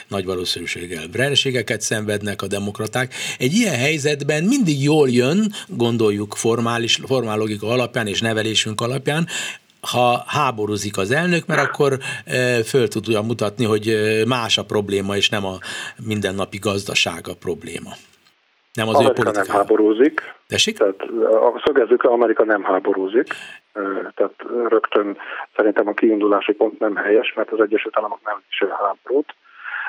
[0.08, 3.14] nagy valószínűséggel vereségeket szenvednek a demokraták.
[3.38, 9.28] Egy ilyen helyzetben mindig jól jön, gondoljuk formális, formál logika alapján és nevelésünk alapján,
[9.80, 12.00] ha háborúzik az elnök, mert akkor
[12.66, 13.98] föl tudja mutatni, hogy
[14.28, 15.60] más a probléma, és nem a
[16.04, 17.98] mindennapi gazdaság a probléma.
[18.76, 20.22] Nem az Amerika nem háborúzik.
[20.48, 20.78] Tessék?
[20.78, 21.02] Tehát
[21.56, 23.28] a szögezzük, Amerika nem háborúzik.
[24.16, 24.34] Tehát
[24.68, 25.18] rögtön
[25.56, 29.36] szerintem a kiindulási pont nem helyes, mert az Egyesült Államok nem visel háborút.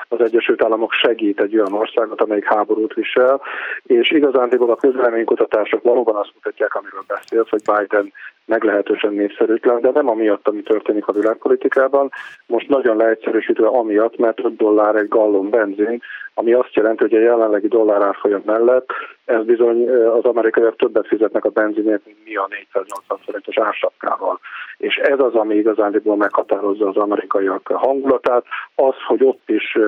[0.08, 3.40] Az Egyesült Államok segít egy olyan országot, amelyik háborút visel,
[3.82, 8.12] és igazándiból a közleménykutatások valóban azt mutatják, amiről beszélsz, hogy Biden
[8.44, 12.10] meglehetősen népszerűtlen, de nem amiatt, ami történik a világpolitikában.
[12.46, 16.02] Most nagyon leegyszerűsítve amiatt, mert 5 dollár egy gallon benzin,
[16.38, 18.88] ami azt jelenti, hogy a jelenlegi dollár árfolyam mellett
[19.24, 24.40] ez bizony az amerikaiak többet fizetnek a benzinért, mint mi a 480 forintos ársapkával.
[24.76, 28.44] És ez az, ami igazándiból meghatározza az amerikaiak hangulatát,
[28.74, 29.78] az, hogy ott is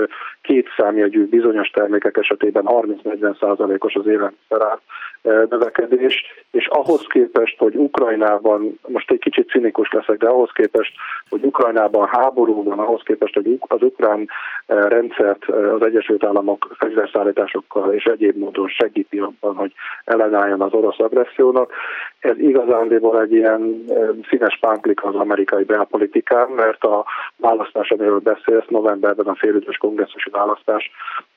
[0.42, 4.78] két számjegyű bizonyos termékek esetében 30-40 százalékos az élelmiszerár
[5.22, 10.92] növekedés, és ahhoz képest, hogy Ukrajnában, most egy kicsit cinikus leszek, de ahhoz képest,
[11.28, 14.28] hogy Ukrajnában háború van, ahhoz képest, hogy az ukrán
[14.66, 19.72] rendszert az Egyesült Államok Államok fegyverszállításokkal és egyéb módon segíti abban, hogy
[20.05, 21.72] ellenálljon az orosz agressziónak.
[22.18, 23.85] Ez igazándiból egy ilyen
[24.29, 27.05] színes pánklik az amerikai belpolitikán, mert a
[27.37, 30.90] választás, amiről beszélsz, novemberben a félidős kongresszusi választás,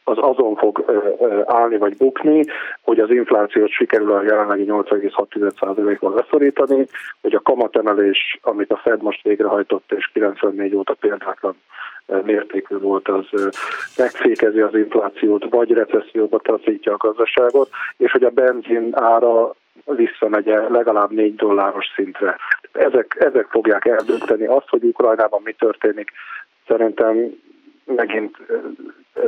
[0.04, 0.86] az azon fog
[1.46, 2.46] állni vagy bukni,
[2.82, 6.86] hogy az inflációt sikerül a jelenlegi 8,6%-ról leszorítani,
[7.22, 11.56] hogy a kamatemelés, amit a Fed most végrehajtott, és 94 óta példátlan
[12.24, 13.26] mértékű volt, az
[13.98, 21.12] megfékezi az inflációt, vagy recesszióba taszítja a gazdaságot, és hogy a benzin ára visszamegy legalább
[21.12, 22.38] 4 dolláros szintre.
[22.72, 26.12] Ezek, ezek fogják eldönteni azt, hogy Ukrajnában mi történik.
[26.68, 27.34] Szerintem
[27.86, 28.38] megint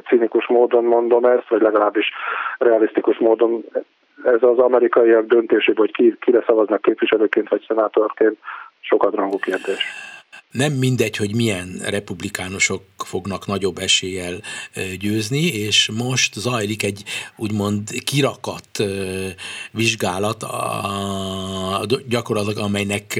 [0.07, 2.09] cinikus módon mondom ezt, vagy legalábbis
[2.57, 3.63] realisztikus módon
[4.23, 8.37] ez az amerikaiak döntésében, hogy ki, kire szavaznak képviselőként vagy szenátorként,
[8.79, 10.12] sokadrangú kérdés
[10.53, 14.41] nem mindegy, hogy milyen republikánusok fognak nagyobb eséllyel
[14.99, 17.03] győzni, és most zajlik egy
[17.35, 18.83] úgymond kirakat
[19.71, 23.19] vizsgálat, a, gyakorlatilag amelynek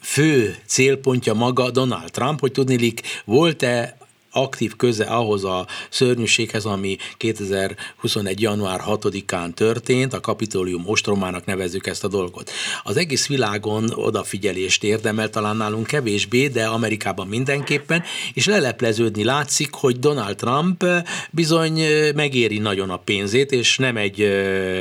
[0.00, 3.96] fő célpontja maga Donald Trump, hogy tudnélik, volt-e
[4.36, 8.40] aktív köze ahhoz a szörnyűséghez, ami 2021.
[8.40, 12.50] január 6-án történt, a kapitólium ostromának nevezzük ezt a dolgot.
[12.82, 18.02] Az egész világon odafigyelést érdemel, talán nálunk kevésbé, de Amerikában mindenképpen,
[18.34, 20.84] és lelepleződni látszik, hogy Donald Trump
[21.30, 21.80] bizony
[22.14, 24.80] megéri nagyon a pénzét, és nem egy ö,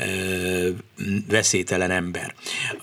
[0.00, 0.68] ö,
[1.28, 2.34] veszélytelen ember.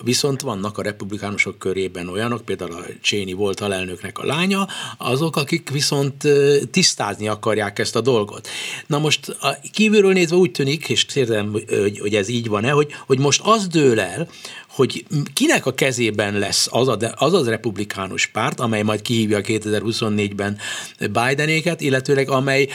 [0.02, 5.70] Viszont vannak a republikánusok körében olyanok, például a Cheney volt alelnöknek a lánya, azok, akik
[5.70, 6.28] viszont
[6.70, 8.48] tisztázni akarják ezt a dolgot.
[8.86, 11.50] Na most a kívülről nézve úgy tűnik, és kérdem,
[12.00, 14.28] hogy ez így van-e, hogy, hogy most az dől el,
[14.68, 20.58] hogy kinek a kezében lesz az, a, az az republikánus párt, amely majd kihívja 2024-ben
[20.98, 22.68] Bidenéket, illetőleg amely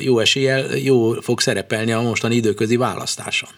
[0.00, 3.48] jó eséllyel jó fog szerepelni a mostani időközi választáson.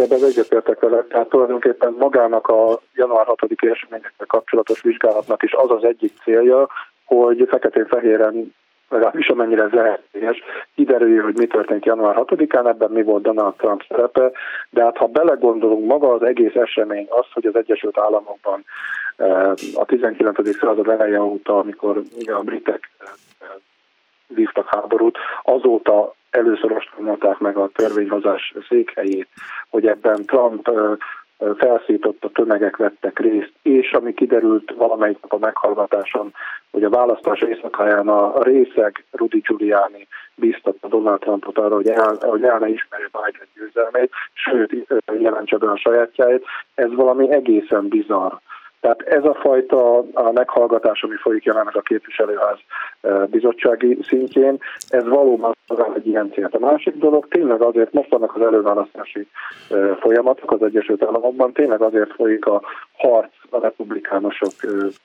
[0.00, 1.02] Ebben egyetértek vele.
[1.02, 6.68] Tehát tulajdonképpen magának a január 6-i eseményekkel kapcsolatos vizsgálatnak is az az egyik célja,
[7.04, 8.54] hogy feketén-fehéren
[8.90, 10.42] legalábbis amennyire ez lehetséges,
[10.74, 14.30] kiderüljön, hogy mi történt január 6-án, ebben mi volt Donald Trump szerepe,
[14.70, 18.64] de hát ha belegondolunk, maga az egész esemény az, hogy az Egyesült Államokban
[19.16, 20.56] eh, a 19.
[20.58, 23.06] század eleje óta, amikor a britek eh,
[24.26, 29.28] vívtak háborút, azóta először ostromolták meg a törvényhozás székhelyét,
[29.68, 30.70] hogy ebben Trump
[31.56, 36.32] felszított a tömegek vettek részt, és ami kiderült valamelyik nap a meghallgatáson,
[36.70, 42.42] hogy a választás éjszakáján a részeg Rudy Giuliani bíztatta Donald Trumpot arra, hogy el, hogy
[42.42, 48.32] el ne ismerje Biden győzelmét, sőt, jelentse be a sajátjáit, ez valami egészen bizarr.
[48.80, 52.58] Tehát ez a fajta a meghallgatás, ami folyik jelenleg a képviselőház
[53.30, 56.54] bizottsági szintjén, ez valóban szolgál egy ilyen célt.
[56.54, 59.26] A másik dolog tényleg azért, most vannak az előválasztási
[60.00, 62.62] folyamatok az Egyesült Államokban, tényleg azért folyik a
[62.96, 64.52] harc a republikánusok,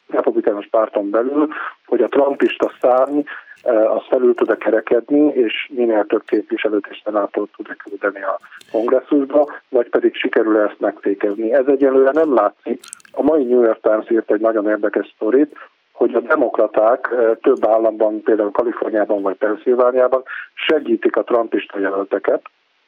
[0.07, 1.47] republikánus párton belül,
[1.85, 3.19] hogy a trumpista szárny
[3.65, 8.39] az felül tud-e kerekedni, és minél több képviselőt és szenátort tud-e küldeni a
[8.71, 11.54] kongresszusba, vagy pedig sikerül ezt megfékezni.
[11.54, 12.80] Ez egyelőre nem látszik.
[13.12, 15.56] A mai New York Times írt egy nagyon érdekes sztorit,
[15.91, 17.10] hogy a demokraták
[17.41, 20.23] több államban, például Kaliforniában vagy Pennsylvániában
[20.54, 22.41] segítik a trumpista jelölteket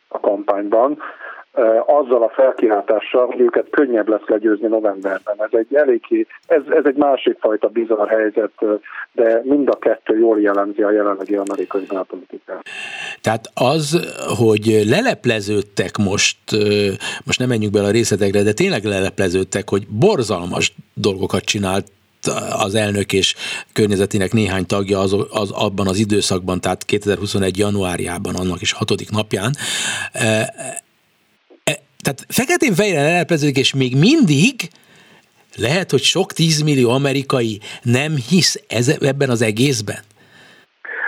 [0.07, 0.97] a kampányban,
[1.85, 5.35] azzal a felkiáltással, hogy őket könnyebb lesz legyőzni novemberben.
[5.37, 8.51] Ez egy eléggé, ez, ez egy másik fajta bizarr helyzet,
[9.11, 12.61] de mind a kettő jól jellemzi a jelenlegi amerikai belpolitikát.
[13.21, 16.37] Tehát az, hogy lelepleződtek most,
[17.25, 21.85] most nem menjünk bele a részletekre, de tényleg lelepleződtek, hogy borzalmas dolgokat csinált
[22.59, 23.35] az elnök és
[23.73, 27.57] környezetének néhány tagja az, az abban az időszakban, tehát 2021.
[27.57, 29.51] januárjában, annak is hatodik napján.
[32.07, 34.53] Tehát feketén fejre lelepleződik, és még mindig
[35.67, 40.01] lehet, hogy sok tízmillió amerikai nem hisz ez, ebben az egészben?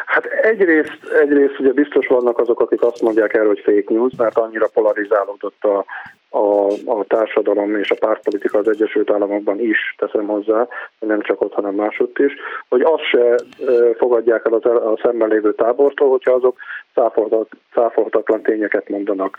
[0.05, 4.37] Hát egyrészt, egyrészt ugye biztos vannak azok, akik azt mondják el, hogy fake news, mert
[4.37, 5.85] annyira polarizálódott a,
[6.29, 10.67] a, a társadalom és a pártpolitika az Egyesült Államokban is, teszem hozzá,
[10.99, 12.33] nem csak ott, hanem másutt is,
[12.69, 13.35] hogy azt se
[13.97, 16.57] fogadják el a szemben lévő tábortól, hogyha azok
[17.73, 19.37] száfoltatlan tényeket mondanak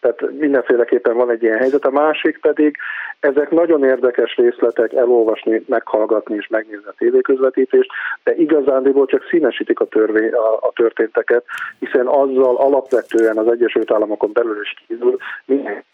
[0.00, 1.84] tehát mindenféleképpen van egy ilyen helyzet.
[1.84, 2.76] A másik pedig,
[3.20, 7.90] ezek nagyon érdekes részletek elolvasni, meghallgatni és megnézni a tévéközvetítést,
[8.24, 11.44] de igazándiból csak színesítik a, törvény, a, a történteket,
[11.78, 15.84] hiszen azzal alapvetően az Egyesült Államokon belül is kívül minden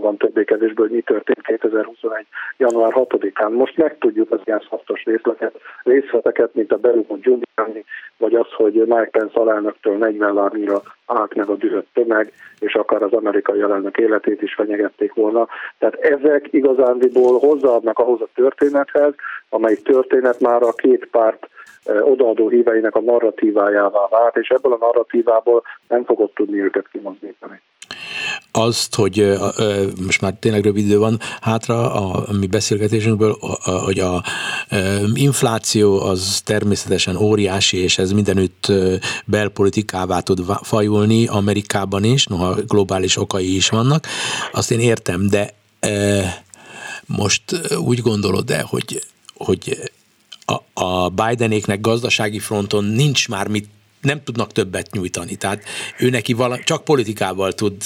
[0.00, 2.26] van többé-kevésbé, hogy mi történt 2021.
[2.56, 3.50] január 6-án.
[3.50, 7.84] Most megtudjuk az ilyen szaftos részleteket, részleteket mint a Berumon Giuliani,
[8.16, 13.02] vagy az, hogy Mike Pence alelnöktől 40 lárnyira állt meg a dühött tömeg, és akár
[13.02, 15.48] az amerikai alelnök életét is fenyegették volna.
[15.78, 19.14] Tehát ezek igazándiból hozzáadnak ahhoz a történethez,
[19.48, 21.48] amely történet már a két párt
[21.84, 27.60] odaadó híveinek a narratívájává vált, és ebből a narratívából nem fogod tudni őket kimozdítani
[28.52, 29.38] azt, hogy
[30.04, 33.36] most már tényleg rövid idő van hátra a, mi beszélgetésünkből,
[33.84, 34.24] hogy a
[35.14, 38.72] infláció az természetesen óriási, és ez mindenütt
[39.24, 44.06] belpolitikává tud fajulni, Amerikában is, noha globális okai is vannak,
[44.52, 45.54] azt én értem, de
[47.06, 47.42] most
[47.78, 49.90] úgy gondolod-e, hogy, hogy
[50.74, 53.68] a Bidenéknek gazdasági fronton nincs már mit
[54.02, 55.36] nem tudnak többet nyújtani.
[55.36, 55.62] Tehát
[56.00, 57.76] ő neki vala, csak politikával tud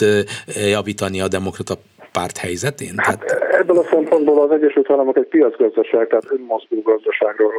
[0.70, 1.74] javítani a demokrata
[2.12, 2.94] párt helyzetén?
[2.96, 7.52] Hát ebből a szempontból az Egyesült Államok egy piacgazdaság, tehát önmozgó gazdaságról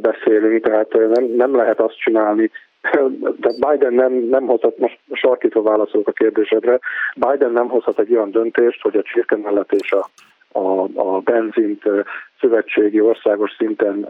[0.00, 2.50] beszélünk, tehát nem, nem lehet azt csinálni,
[3.40, 6.78] tehát Biden nem, nem hozhat, most sarkítva válaszolok a kérdésedre,
[7.14, 10.08] Biden nem hozhat egy olyan döntést, hogy a csirke mellett és a
[10.52, 11.82] a, a benzint
[12.40, 14.08] szövetségi országos szinten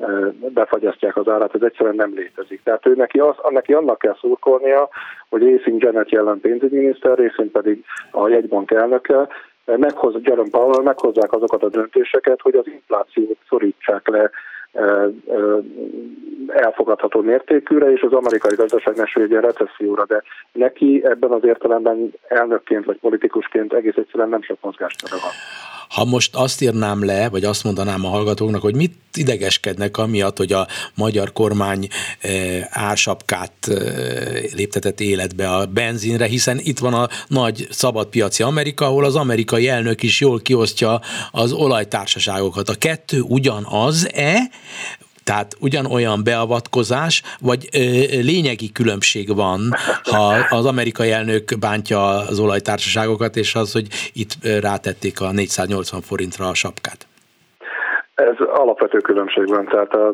[0.49, 2.61] befagyasztják az árát, ez egyszerűen nem létezik.
[2.63, 4.89] Tehát ő neki, az, neki annak kell szurkolnia,
[5.29, 9.29] hogy részint Janet jelen pénzügyminiszter, részint pedig a jegybank elnöke,
[9.65, 14.31] meghoz, Jerome Powell meghozzák azokat a döntéseket, hogy az inflációt szorítsák le
[16.47, 20.23] elfogadható mértékűre, és az amerikai gazdaság ne süllyedjen recesszióra, de
[20.53, 25.33] neki ebben az értelemben elnökként vagy politikusként egész egyszerűen nem sok mozgástere van.
[25.89, 30.53] Ha most azt írnám le, vagy azt mondanám a hallgatóknak, hogy mit idegeskednek amiatt, hogy
[30.53, 31.89] a magyar kormány
[32.21, 33.77] eh, ársapkát eh,
[34.55, 40.03] léptetett életbe a benzinre, hiszen itt van a nagy szabadpiaci Amerika, ahol az amerikai elnök
[40.03, 42.69] is jól kiosztja az olajtársaságokat.
[42.69, 44.51] A kettő ugyanaz-e,
[45.31, 47.79] tehát ugyanolyan beavatkozás, vagy ö,
[48.31, 49.61] lényegi különbség van,
[50.13, 50.25] ha
[50.59, 52.01] az amerikai elnök bántja
[52.31, 53.87] az olajtársaságokat, és az, hogy
[54.23, 57.01] itt rátették a 480 forintra a sapkát?
[58.15, 60.07] Ez alapvető különbség van, tehát a,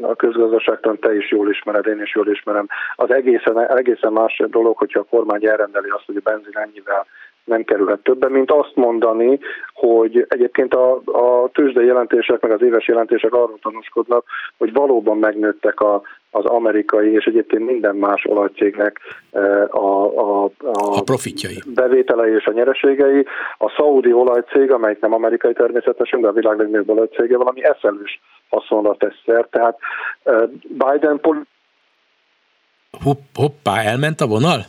[0.00, 2.66] a közgazdaságtan te is jól ismered, én is jól ismerem.
[2.96, 7.06] Az egészen, egészen más dolog, hogyha a kormány elrendeli azt, hogy a benzin ennyivel
[7.44, 9.38] nem kerülhet többen, mint azt mondani,
[9.74, 14.24] hogy egyébként a, a tőzsdei jelentések, meg az éves jelentések arról tanúskodnak,
[14.58, 20.96] hogy valóban megnőttek a, az amerikai és egyébként minden más olajcégnek eh, a, a, a,
[20.96, 21.62] a profitjai.
[21.74, 23.26] bevételei és a nyereségei.
[23.58, 28.94] A szaudi olajcég, amelyik nem amerikai természetesen, de a világ legnagyobb olajcége, valami eszelős haszonra
[28.94, 29.50] tesz szert.
[29.50, 29.78] Tehát
[30.22, 31.46] eh, Biden pol-
[33.34, 34.60] Hoppá, elment a vonal?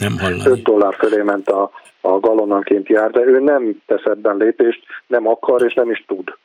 [0.00, 0.50] Nem hallani.
[0.50, 1.70] 5 dollár fölé ment a,
[2.00, 6.36] a galonanként jár, de ő nem tesz ebben lépést, nem akar és nem is tud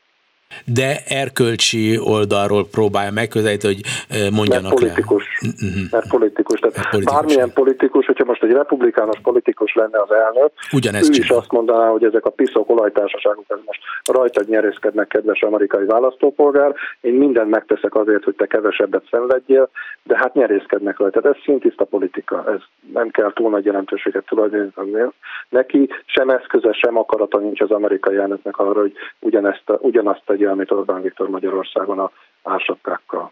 [0.65, 3.83] de erkölcsi oldalról próbálja megközelíteni, hogy
[4.31, 5.49] mondjanak mert politikus, le.
[5.49, 5.91] Uh-huh.
[5.91, 6.59] Mert politikus.
[6.59, 7.15] Tehát mert politikus.
[7.15, 11.29] bármilyen politikus, hogyha most egy republikánus politikus lenne az elnök, Ugyanezt ő csinál.
[11.29, 16.73] is azt mondaná, hogy ezek a piszok olajtársaságok ez most rajtad nyerészkednek, kedves amerikai választópolgár,
[17.01, 19.69] én mindent megteszek azért, hogy te kevesebbet szenvedjél,
[20.03, 21.21] de hát nyerészkednek rajta.
[21.21, 22.61] Tehát ez szintiszta politika, ez
[22.93, 24.89] nem kell túl nagy jelentőséget tulajdonítani.
[25.49, 30.71] Neki sem eszköze, sem akarata nincs az amerikai elnöknek arra, hogy ugyanezt, ugyanazt tegye, amit
[30.71, 32.11] Orbán Viktor Magyarországon a
[32.43, 33.31] ársapkákkal.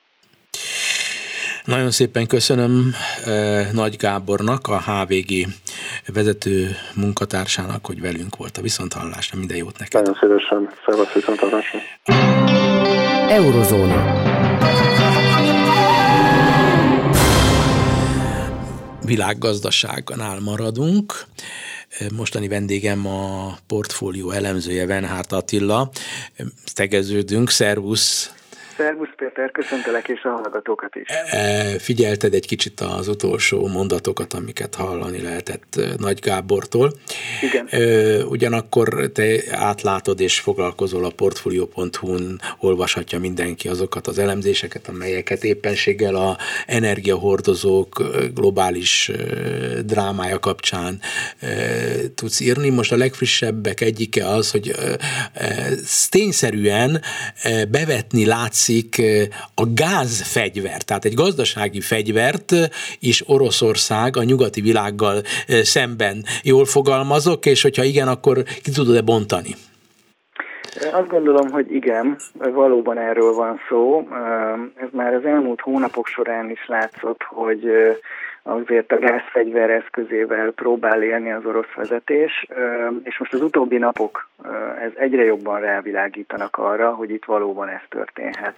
[1.66, 2.92] Nagyon szépen köszönöm
[3.26, 5.32] eh, Nagy Gábornak, a HVG
[6.14, 9.38] vezető munkatársának, hogy velünk volt a viszonthallásra.
[9.38, 10.02] Minden jót neked.
[10.02, 10.70] Nagyon szívesen.
[10.86, 11.80] Szervasz viszonthallásra.
[13.30, 14.04] Eurozóna.
[19.06, 21.14] Világgazdaságnál maradunk.
[22.12, 25.92] Mostani vendégem a portfólió elemzője Venhárt Attila.
[26.74, 28.34] Tegeződünk, szervusz!
[28.80, 31.08] Szervusz Péter, köszöntelek és a hallgatókat is.
[31.32, 36.94] E, figyelted egy kicsit az utolsó mondatokat, amiket hallani lehetett e, Nagy Gábortól.
[37.42, 37.68] Igen.
[37.70, 37.80] E,
[38.26, 46.38] ugyanakkor te átlátod és foglalkozol a portfolio.hu-n, olvashatja mindenki azokat az elemzéseket, amelyeket éppenséggel a
[46.68, 48.04] energiahordozók
[48.34, 49.12] globális
[49.86, 51.00] drámája kapcsán
[52.16, 52.70] tudsz írni.
[52.70, 54.76] Most a legfrissebbek egyike az, hogy
[56.10, 57.02] tényszerűen
[57.70, 59.02] bevetni látszik látszik
[59.56, 62.52] a gázfegyver, tehát egy gazdasági fegyvert
[63.00, 69.56] is Oroszország a nyugati világgal szemben jól fogalmazok, és hogyha igen, akkor ki tudod-e bontani?
[70.92, 74.08] Azt gondolom, hogy igen, valóban erről van szó.
[74.76, 77.64] Ez már az elmúlt hónapok során is látszott, hogy
[78.50, 82.48] azért a gázfegyver eszközével próbál élni az orosz vezetés,
[83.04, 84.30] és most az utóbbi napok
[84.82, 88.54] ez egyre jobban rávilágítanak arra, hogy itt valóban ez történhet.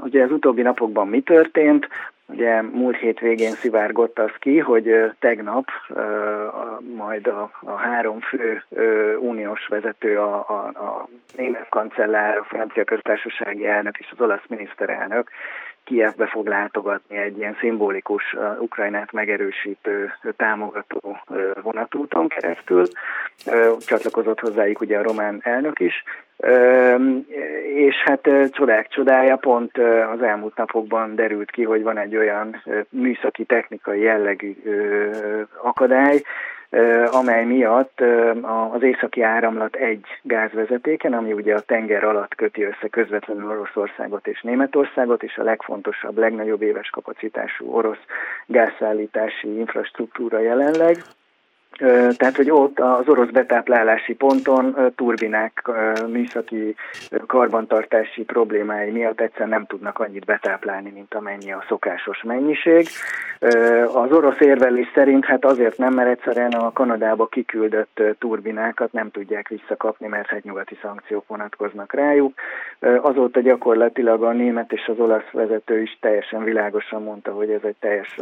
[0.00, 1.88] Ugye az utóbbi napokban mi történt?
[2.26, 5.68] Ugye múlt hét végén szivárgott az ki, hogy tegnap
[6.96, 8.62] majd a, a három fő
[9.18, 15.30] uniós vezető, a, a, a német kancellár, a francia köztársasági elnök és az olasz miniszterelnök
[15.84, 21.18] Kievbe fog látogatni egy ilyen szimbolikus Ukrajnát megerősítő támogató
[21.62, 22.84] vonatúton keresztül.
[23.78, 26.04] Csatlakozott hozzájuk ugye a román elnök is,
[27.74, 29.78] és hát csodák csodája, pont
[30.14, 34.56] az elmúlt napokban derült ki, hogy van egy olyan műszaki technikai jellegű
[35.62, 36.22] akadály,
[37.10, 38.00] amely miatt
[38.72, 44.40] az északi áramlat egy gázvezetéken, ami ugye a tenger alatt köti össze közvetlenül Oroszországot és
[44.42, 48.04] Németországot, és a legfontosabb, legnagyobb éves kapacitású orosz
[48.46, 50.96] gázszállítási infrastruktúra jelenleg,
[52.16, 55.70] tehát, hogy ott az orosz betáplálási ponton turbinák
[56.06, 56.74] műszaki
[57.26, 62.86] karbantartási problémái miatt egyszer nem tudnak annyit betáplálni, mint amennyi a szokásos mennyiség.
[63.94, 69.48] Az orosz érvelés szerint hát azért nem, mert egyszerűen a Kanadába kiküldött turbinákat nem tudják
[69.48, 72.34] visszakapni, mert hát nyugati szankciók vonatkoznak rájuk.
[73.00, 77.76] Azóta gyakorlatilag a német és az olasz vezető is teljesen világosan mondta, hogy ez egy
[77.80, 78.16] teljes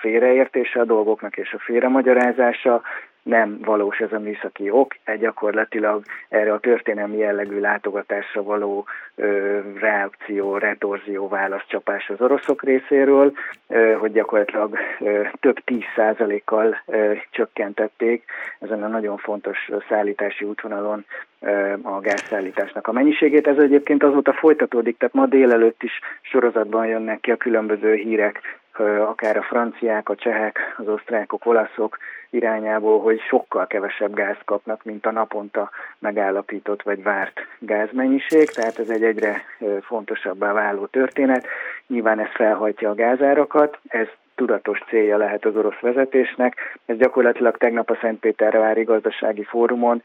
[0.00, 2.82] félreértése a dolgoknak és a félremagyarázása, alkalmazása
[3.22, 9.58] nem valós ez a műszaki ok, egy gyakorlatilag erre a történelmi jellegű látogatásra való ö,
[9.80, 13.32] reakció, retorzió, válaszcsapás az oroszok részéről,
[13.68, 16.82] ö, hogy gyakorlatilag ö, több tíz százalékkal
[17.30, 18.24] csökkentették
[18.58, 21.04] ezen a nagyon fontos szállítási útvonalon
[21.40, 23.46] ö, a gázszállításnak a mennyiségét.
[23.46, 29.36] Ez egyébként azóta folytatódik, tehát ma délelőtt is sorozatban jönnek ki a különböző hírek akár
[29.36, 31.98] a franciák, a csehek, az osztrákok, olaszok
[32.30, 38.88] irányából, hogy sokkal kevesebb gáz kapnak, mint a naponta megállapított vagy várt gázmennyiség, tehát ez
[38.88, 39.42] egy egyre
[39.80, 41.46] fontosabbá váló történet.
[41.86, 46.78] Nyilván ez felhajtja a gázárakat, ez tudatos célja lehet az orosz vezetésnek.
[46.86, 50.02] Ez gyakorlatilag tegnap a Szentpétervári gazdasági fórumon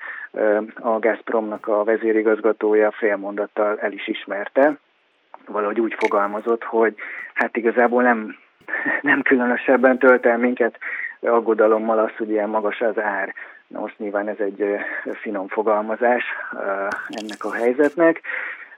[0.76, 4.78] a Gazpromnak a vezérigazgatója félmondattal el is ismerte,
[5.48, 6.96] valahogy úgy fogalmazott, hogy
[7.34, 8.36] hát igazából nem
[9.02, 10.78] nem különösebben tölt el minket
[11.22, 13.34] aggodalommal az, hogy ilyen magas az ár.
[13.68, 14.66] Na most nyilván ez egy
[15.14, 16.24] finom fogalmazás
[17.10, 18.22] ennek a helyzetnek.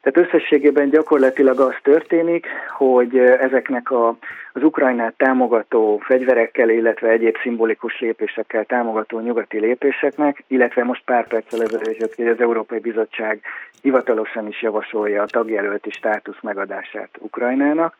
[0.02, 4.08] Tehát összességében gyakorlatilag az történik, hogy ezeknek a,
[4.54, 11.62] az Ukrajnát támogató fegyverekkel, illetve egyéb szimbolikus lépésekkel támogató nyugati lépéseknek, illetve most pár perccel
[11.62, 13.42] ezelőtt hogy az Európai Bizottság
[13.82, 17.96] hivatalosan is javasolja a tagjelölti státusz megadását Ukrajnának,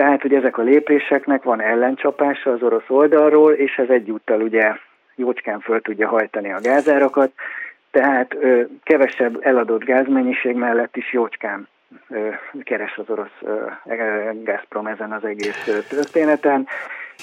[0.00, 4.76] tehát, hogy ezek a lépéseknek van ellencsapása az orosz oldalról, és ez egyúttal ugye
[5.14, 7.32] jócskán föl tudja hajtani a gázárakat,
[7.90, 11.68] tehát ö, kevesebb eladott gázmennyiség mellett is jócskán
[12.08, 12.28] ö,
[12.62, 13.66] keres az orosz ö,
[14.44, 16.66] Gazprom ezen az egész történeten,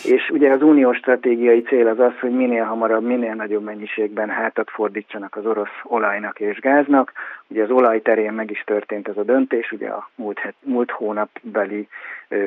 [0.03, 4.69] és ugye az uniós stratégiai cél az az, hogy minél hamarabb, minél nagyobb mennyiségben hátat
[4.69, 7.11] fordítsanak az orosz olajnak és gáznak.
[7.47, 10.91] Ugye az olaj terén meg is történt ez a döntés, ugye a múlt, het, múlt
[10.91, 11.87] hónapbeli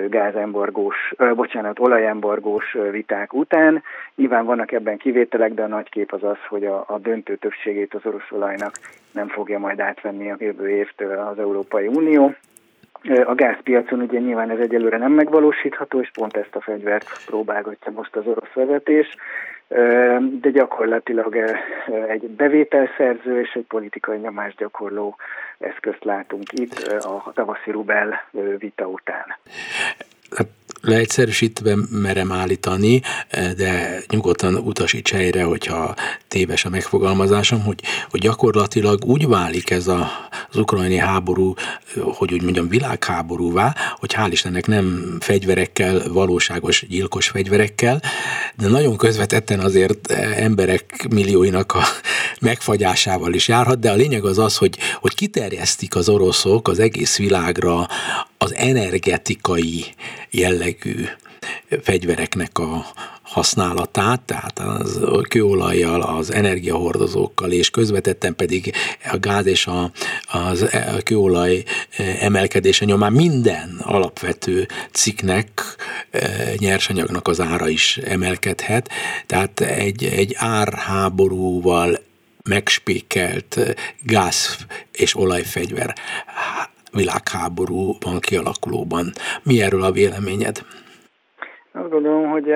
[0.08, 3.82] gázembargós, bocsánat, olajembargós viták után.
[4.14, 7.94] Nyilván vannak ebben kivételek, de a nagy kép az az, hogy a, a döntő többségét
[7.94, 8.72] az orosz olajnak
[9.12, 12.34] nem fogja majd átvenni a jövő évtől az Európai Unió.
[13.24, 18.16] A gázpiacon ugye nyilván ez egyelőre nem megvalósítható, és pont ezt a fegyvert próbálgatja most
[18.16, 19.16] az orosz vezetés,
[20.40, 21.36] de gyakorlatilag
[22.08, 25.16] egy bevételszerző és egy politikai nyomásgyakorló
[25.58, 28.28] eszközt látunk itt a tavaszi Rubel
[28.58, 29.36] vita után.
[30.36, 30.48] Hát
[30.80, 33.02] leegyszerűsítve merem állítani,
[33.56, 35.94] de nyugodtan utasíts helyre, hogyha
[36.28, 40.10] téves a megfogalmazásom, hogy, hogy gyakorlatilag úgy válik ez a,
[40.50, 41.54] az ukrajnai háború,
[41.94, 48.02] hogy úgy mondjam világháborúvá, hogy hál' Istennek nem fegyverekkel, valóságos gyilkos fegyverekkel,
[48.56, 51.82] de nagyon közvetetten azért emberek millióinak a
[52.40, 57.16] megfagyásával is járhat, de a lényeg az az, hogy, hogy kiterjesztik az oroszok az egész
[57.16, 57.88] világra
[58.42, 59.84] az energetikai
[60.30, 61.04] jellegű
[61.82, 62.86] fegyvereknek a
[63.22, 68.74] használatát, tehát az kőolajjal, az energiahordozókkal, és közvetetten pedig
[69.12, 69.90] a gáz és a,
[70.24, 71.62] az, a kőolaj
[72.20, 75.62] emelkedése nyomán minden alapvető cikknek,
[76.56, 78.88] nyersanyagnak az ára is emelkedhet,
[79.26, 81.98] tehát egy, egy árháborúval
[82.42, 83.58] megspékelt
[84.02, 84.56] gáz
[84.92, 85.94] és olajfegyver
[86.92, 89.12] világháborúban kialakulóban.
[89.42, 90.56] Mi erről a véleményed?
[91.72, 92.54] Azt gondolom, hogy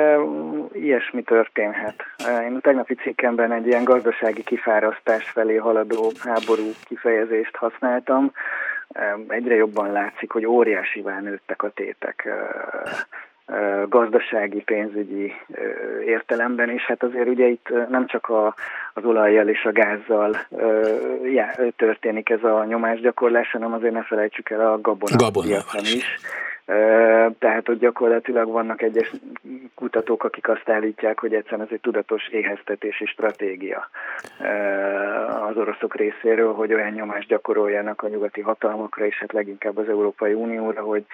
[0.72, 2.02] ilyesmi történhet.
[2.48, 8.32] Én a tegnapi cikkemben egy ilyen gazdasági kifárasztás felé haladó háború kifejezést használtam.
[9.28, 12.28] Egyre jobban látszik, hogy óriásivá nőttek a tétek
[13.88, 15.32] gazdasági, pénzügyi
[16.06, 18.54] értelemben, és hát azért ugye itt nem csak a,
[18.94, 20.36] az olajjal és a gázzal
[21.22, 26.18] já, történik ez a nyomásgyakorlás, hanem azért ne felejtsük el a gabona, gabona is.
[27.38, 29.10] Tehát ott gyakorlatilag vannak egyes
[29.74, 33.88] kutatók, akik azt állítják, hogy egyszerűen ez egy tudatos éheztetési stratégia
[35.48, 40.32] az oroszok részéről, hogy olyan nyomást gyakoroljanak a nyugati hatalmakra, és hát leginkább az Európai
[40.32, 41.04] Unióra, hogy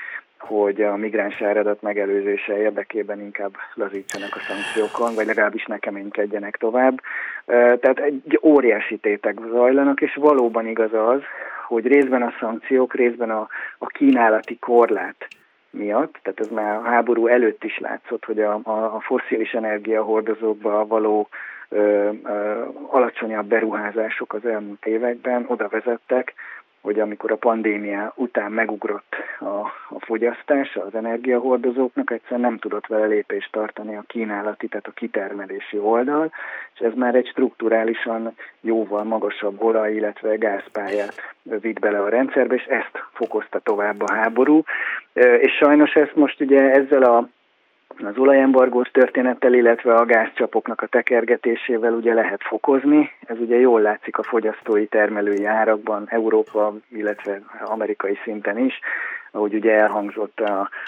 [0.41, 7.01] hogy a migráns áradat megelőzése érdekében inkább lazítsanak a szankciókon, vagy legalábbis ne keménykedjenek tovább.
[7.47, 11.21] Tehát egy óriási tétek zajlanak, és valóban igaz az,
[11.67, 15.29] hogy részben a szankciók, részben a, a kínálati korlát
[15.71, 20.87] miatt, tehát ez már a háború előtt is látszott, hogy a, a, a fosszilis energiahordozókba
[20.87, 21.29] való
[21.69, 26.35] ö, ö, alacsonyabb beruházások az elmúlt években oda vezettek,
[26.81, 33.07] hogy amikor a pandémia után megugrott a, a fogyasztás az energiahordozóknak, egyszerűen nem tudott vele
[33.07, 36.33] lépést tartani a kínálati, tehát a kitermelési oldal,
[36.75, 42.65] és ez már egy strukturálisan jóval magasabb olaj, illetve gázpályát vitt bele a rendszerbe, és
[42.65, 44.63] ezt fokozta tovább a háború.
[45.41, 47.29] És sajnos ezt most ugye ezzel a
[47.99, 53.11] az olajembargós történettel, illetve a gázcsapoknak a tekergetésével ugye lehet fokozni.
[53.27, 58.81] Ez ugye jól látszik a fogyasztói termelői árakban, Európa, illetve amerikai szinten is
[59.33, 60.43] ahogy ugye elhangzott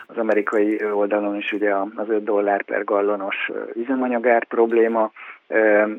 [0.07, 5.11] az amerikai oldalon is ugye az 5 dollár per gallonos üzemanyagár probléma,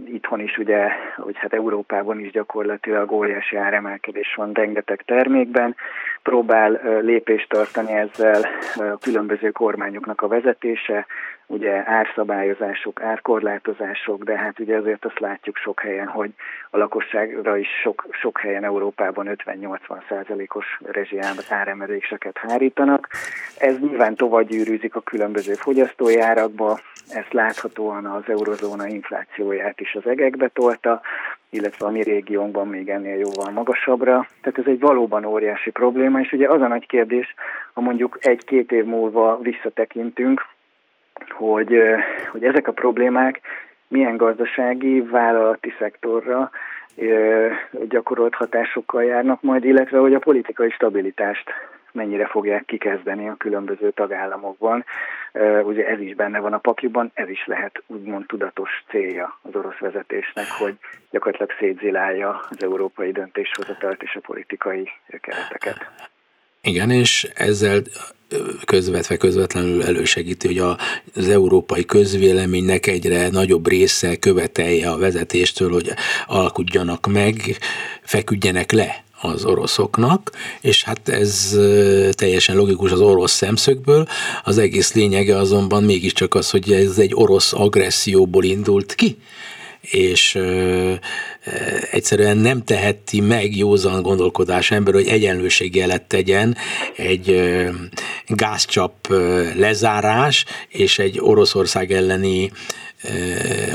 [0.06, 5.76] itthon is ugye, hogy hát Európában is gyakorlatilag óriási áremelkedés van rengeteg termékben,
[6.24, 8.46] próbál lépést tartani ezzel
[8.76, 11.06] a különböző kormányoknak a vezetése,
[11.46, 16.32] ugye árszabályozások, árkorlátozások, de hát ugye azért azt látjuk sok helyen, hogy
[16.70, 19.78] a lakosságra is sok, sok helyen Európában 50-80
[20.10, 23.08] százalékos rezsi áremeléseket hárítanak.
[23.58, 26.80] Ez nyilván tovább gyűrűzik a különböző fogyasztói árakba,
[27.10, 28.88] ezt láthatóan az eurozóna
[29.44, 31.02] inflációját is az egekbe tolta,
[31.50, 34.28] illetve a mi régiónkban még ennél jóval magasabbra.
[34.42, 37.36] Tehát ez egy valóban óriási probléma, és ugye az a nagy kérdés,
[37.74, 40.46] ha mondjuk egy-két év múlva visszatekintünk,
[41.30, 41.80] hogy,
[42.32, 43.42] hogy ezek a problémák
[43.88, 46.50] milyen gazdasági, vállalati szektorra
[47.90, 51.50] gyakorolt hatásokkal járnak majd, illetve hogy a politikai stabilitást
[51.94, 54.86] mennyire fogják kikezdeni a különböző tagállamokban.
[55.64, 59.78] Ugye ez is benne van a pakliban, ez is lehet úgymond tudatos célja az orosz
[59.80, 60.78] vezetésnek, hogy
[61.12, 64.90] gyakorlatilag szétzilálja az európai döntéshozatalt és a politikai
[65.22, 65.92] kereteket.
[66.62, 67.82] Igen, és ezzel
[68.66, 70.78] közvetve közvetlenül elősegíti, hogy
[71.16, 75.92] az európai közvéleménynek egyre nagyobb része követelje a vezetéstől, hogy
[76.26, 77.36] alkudjanak meg,
[78.02, 81.58] feküdjenek le az oroszoknak, és hát ez
[82.12, 84.08] teljesen logikus az orosz szemszögből.
[84.44, 89.18] Az egész lényege azonban mégiscsak az, hogy ez egy orosz agresszióból indult ki,
[89.82, 90.40] és
[91.92, 96.58] egyszerűen nem teheti meg józan gondolkodás ember, hogy egyenlőségjelet tegyen
[96.96, 97.44] egy
[98.28, 99.08] gázcsap
[99.56, 102.52] lezárás és egy Oroszország elleni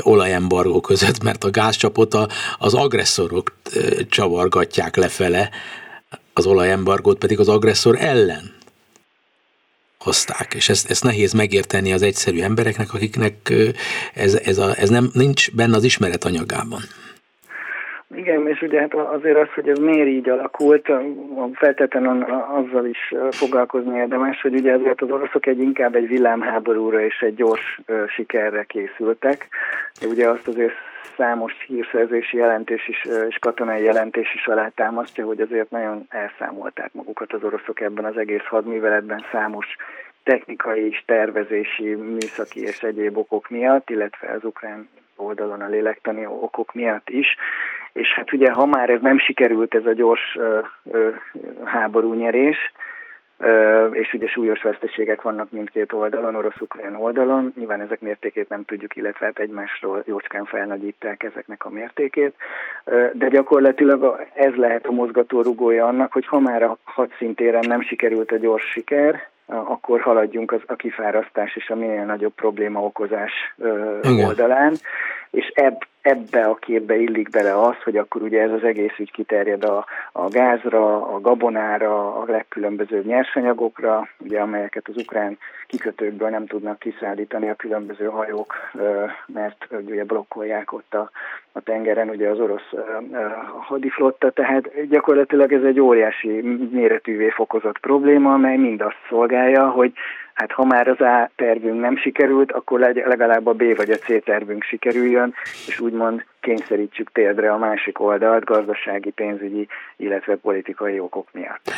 [0.01, 2.27] olajembargó között, mert a gázcsapot a,
[2.57, 3.55] az agresszorok
[4.09, 5.49] csavargatják lefele,
[6.33, 8.57] az olajembargót pedig az agresszor ellen
[9.99, 13.53] hozták, és ezt, ezt nehéz megérteni az egyszerű embereknek, akiknek
[14.13, 16.81] ez, ez, a, ez nem, nincs benne az ismeret anyagában.
[18.15, 20.91] Igen, és ugye hát azért az, hogy ez miért így alakult,
[21.53, 27.21] feltétlenül azzal is foglalkozni érdemes, hogy ugye ezért az oroszok egy inkább egy villámháborúra és
[27.21, 29.47] egy gyors sikerre készültek.
[30.07, 30.73] Ugye azt azért
[31.17, 37.43] számos hírszerzési jelentés is, és katonai jelentés is alátámasztja, hogy azért nagyon elszámolták magukat az
[37.43, 39.75] oroszok ebben az egész hadműveletben számos
[40.23, 46.73] technikai és tervezési, műszaki és egyéb okok miatt, illetve az ukrán oldalon a lélektani okok
[46.73, 47.35] miatt is.
[47.93, 50.59] És hát ugye, ha már ez nem sikerült, ez a gyors ö,
[50.91, 51.09] ö,
[51.63, 52.57] háborúnyerés,
[53.91, 57.53] és ugye súlyos veszteségek vannak mindkét oldalon, orosz-ukrán oldalon.
[57.57, 62.35] Nyilván ezek mértékét nem tudjuk, illetve hát egymásról jócskán felnagyítják ezeknek a mértékét,
[63.13, 68.37] de gyakorlatilag ez lehet a mozgatórugója annak, hogy ha már a hadszintéren nem sikerült a
[68.37, 73.31] gyors siker, akkor haladjunk az, a kifárasztás és a minél nagyobb probléma okozás
[74.01, 74.25] Igen.
[74.25, 74.73] oldalán,
[75.31, 79.11] és ebb ebbe a képbe illik bele az, hogy akkor ugye ez az egész ügy
[79.11, 85.37] kiterjed a, a gázra, a gabonára, a legkülönbözőbb nyersanyagokra, ugye amelyeket az ukrán
[85.67, 88.53] kikötőkből nem tudnak kiszállítani a különböző hajók,
[89.25, 91.09] mert ugye blokkolják ott a,
[91.51, 92.73] a tengeren ugye az orosz
[93.59, 96.41] hadiflotta, tehát gyakorlatilag ez egy óriási
[96.71, 99.93] méretűvé fokozott probléma, amely mind azt szolgálja, hogy
[100.39, 104.23] hát ha már az A tervünk nem sikerült, akkor legalább a B vagy a C
[104.23, 105.33] tervünk sikerüljön,
[105.67, 109.67] és úgymond kényszerítsük térdre a másik oldalt gazdasági, pénzügyi,
[109.97, 111.71] illetve politikai okok miatt.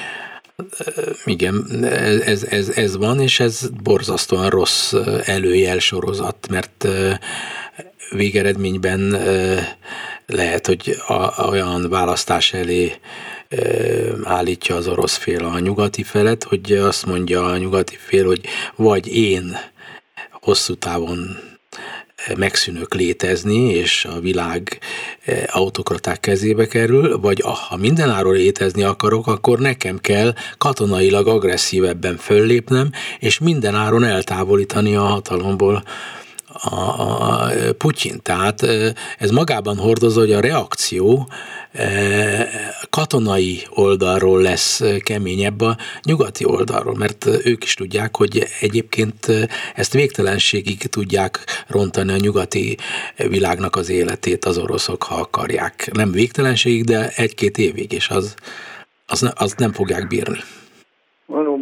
[1.25, 1.55] Igen,
[2.25, 4.93] ez, ez, ez van, és ez borzasztóan rossz
[5.25, 6.87] előjel sorozat, mert
[8.11, 8.99] végeredményben
[10.25, 12.91] lehet, hogy a, olyan választás elé
[14.23, 18.41] állítja az orosz fél a nyugati felet, hogy azt mondja a nyugati fél, hogy
[18.75, 19.57] vagy én
[20.31, 21.37] hosszú távon
[22.37, 24.79] megszűnök létezni, és a világ
[25.47, 32.89] autokraták kezébe kerül, vagy ha mindenáról létezni akarok, akkor nekem kell katonailag agresszívebben föllépnem,
[33.19, 35.83] és mindenáron eltávolítani a hatalomból
[36.61, 38.19] a, a Putyin.
[38.21, 38.61] Tehát
[39.17, 41.29] ez magában hordozza, hogy a reakció
[42.89, 49.27] katonai oldalról lesz keményebb a nyugati oldalról, mert ők is tudják, hogy egyébként
[49.75, 52.77] ezt végtelenségig tudják rontani a nyugati
[53.15, 55.89] világnak az életét az oroszok, ha akarják.
[55.93, 58.33] Nem végtelenségig, de egy-két évig, és az,
[59.05, 60.39] az, az nem fogják bírni.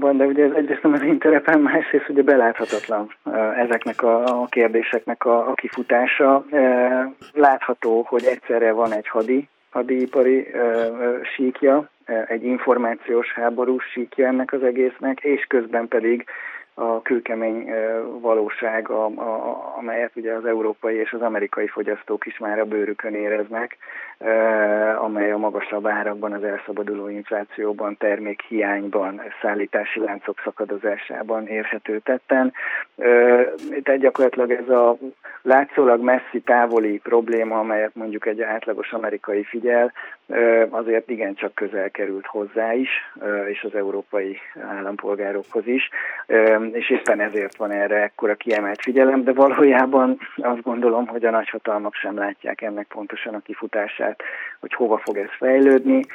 [0.09, 3.13] Valóban, de ugye ez egyrészt nem az én terepen, másrészt ugye beláthatatlan
[3.57, 6.45] ezeknek a kérdéseknek a, a kifutása.
[7.33, 10.47] Látható, hogy egyszerre van egy hadi, hadipari
[11.35, 11.89] síkja,
[12.27, 16.25] egy információs háborús síkja ennek az egésznek, és közben pedig
[16.73, 17.69] a kőkemény
[18.21, 18.89] valóság,
[19.77, 23.77] amelyet ugye az európai és az amerikai fogyasztók is már a bőrükön éreznek,
[24.97, 32.53] amely a magasabb árakban, az elszabaduló inflációban, termékhiányban, szállítási láncok szakadozásában érhető tetten.
[33.83, 34.97] Tehát gyakorlatilag ez a
[35.41, 39.93] látszólag messzi, távoli probléma, amelyet mondjuk egy átlagos amerikai figyel,
[40.69, 42.89] azért igencsak közel került hozzá is,
[43.47, 45.89] és az európai állampolgárokhoz is,
[46.71, 51.93] és éppen ezért van erre ekkora kiemelt figyelem, de valójában azt gondolom, hogy a nagyhatalmak
[51.93, 54.21] sem látják ennek pontosan a kifutását,
[54.59, 56.05] hogy hova fog ez fejlődni.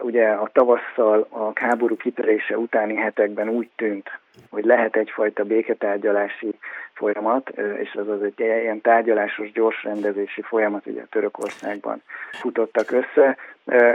[0.00, 4.20] Ugye a tavasszal a háború kitörése utáni hetekben úgy tűnt,
[4.50, 6.54] hogy lehet egyfajta béketárgyalási
[6.92, 7.48] folyamat,
[7.82, 13.36] és az az egy ilyen tárgyalásos, gyors rendezési folyamat, ugye Törökországban futottak össze.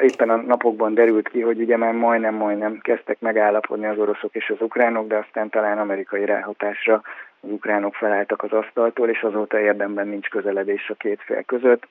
[0.02, 4.62] Éppen a napokban derült ki, hogy ugye már majdnem-majdnem kezdtek megállapodni az oroszok és az
[4.62, 7.02] ukránok, de aztán talán amerikai ráhatásra
[7.40, 11.88] az ukránok felálltak az asztaltól, és azóta érdemben nincs közeledés a két fél között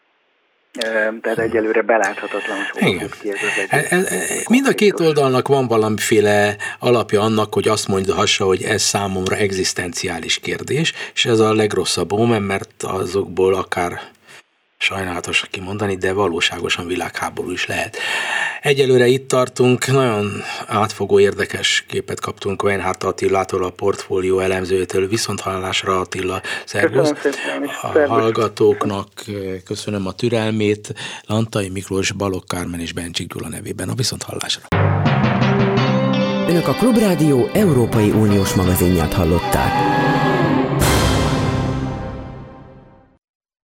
[1.22, 3.90] tehát egyelőre beláthatatlan, hogy hol ki ez az egész.
[3.90, 8.62] E, e, e, mind a két oldalnak van valamiféle alapja annak, hogy azt mondhassa, hogy
[8.62, 14.00] ez számomra egzisztenciális kérdés, és ez a legrosszabb omen, mert azokból akár
[14.86, 17.96] sajnálatos kimondani, de valóságosan világháború is lehet.
[18.62, 26.00] Egyelőre itt tartunk, nagyon átfogó, érdekes képet kaptunk Weinhardt Attilától, a portfólió elemzőjétől, viszont hallásra
[26.00, 27.12] Attila, szervusz.
[27.82, 29.34] A hallgatóknak eh,
[29.64, 30.94] köszönöm a türelmét,
[31.26, 34.62] Lantai Miklós, Balok Kármen és Bencsik Gyula nevében a viszont hallásra.
[36.48, 40.05] Önök a Klubrádió Európai Uniós magazinját hallották.